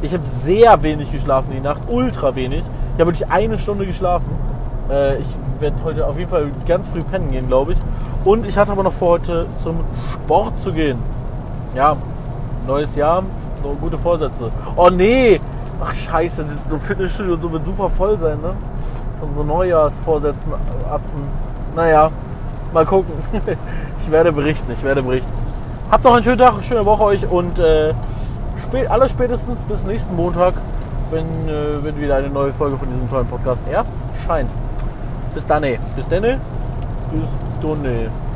Ich 0.03 0.15
habe 0.15 0.25
sehr 0.27 0.83
wenig 0.83 1.13
geschlafen 1.13 1.53
die 1.55 1.61
Nacht, 1.61 1.83
ultra 1.89 2.35
wenig. 2.35 2.65
Ich 2.95 3.01
habe 3.01 3.13
wirklich 3.13 3.31
eine 3.31 3.59
Stunde 3.59 3.87
geschlafen. 3.87 4.31
Äh, 4.91 5.19
ich 5.19 5.29
werde 5.61 5.77
heute 5.85 6.07
auf 6.07 6.19
jeden 6.19 6.31
Fall 6.31 6.51
ganz 6.67 6.89
früh 6.89 7.03
pennen 7.03 7.31
gehen, 7.31 7.49
glaube 7.49 7.73
ich. 7.73 7.79
Und 8.25 8.47
ich 8.47 8.57
hatte 8.57 8.73
aber 8.73 8.83
noch 8.83 8.93
vor, 8.93 9.13
heute 9.13 9.47
zum 9.63 9.81
Sport 10.13 10.63
zu 10.63 10.73
gehen. 10.73 10.99
Ja, 11.75 11.97
neues 12.67 12.95
Jahr, 12.97 13.23
gute 13.81 13.99
Vorsätze. 13.99 14.51
Oh 14.77 14.91
nee! 14.91 15.41
Ach 15.83 15.95
scheiße, 15.95 16.45
das 16.45 16.59
so 16.69 16.79
Fitnessstudio 16.79 17.35
und 17.35 17.41
so 17.41 17.53
wird 17.53 17.65
super 17.65 17.89
voll 17.89 18.19
sein, 18.19 18.41
ne? 18.41 18.55
Von 19.19 19.35
so 19.35 19.43
Neujahrsvorsätzen, 19.43 20.53
Atzen. 20.91 21.23
Naja, 21.75 22.11
mal 22.73 22.85
gucken. 22.85 23.15
ich 24.01 24.11
werde 24.11 24.33
berichten, 24.33 24.71
ich 24.73 24.83
werde 24.83 25.03
berichten. 25.03 25.31
Habt 25.91 26.05
noch 26.05 26.15
einen 26.15 26.25
schönen 26.25 26.39
Tag, 26.39 26.63
schöne 26.63 26.85
Woche 26.85 27.03
euch 27.05 27.29
und 27.29 27.59
äh, 27.59 27.95
spät, 28.63 28.91
aller 28.91 29.09
spätestens 29.09 29.59
bis 29.69 29.83
nächsten 29.85 30.15
Montag, 30.15 30.55
wenn, 31.11 31.27
äh, 31.49 31.83
wenn 31.83 31.99
wieder 31.99 32.17
eine 32.17 32.29
neue 32.29 32.53
Folge 32.53 32.77
von 32.77 32.89
diesem 32.89 33.09
tollen 33.11 33.27
Podcast 33.27 33.63
erscheint. 33.69 34.51
Bis 35.35 35.47
dann, 35.47 35.65
ey. 35.65 35.79
Bis 35.97 36.07
dann, 36.09 36.23
bis 36.23 36.41
dann. 37.63 38.30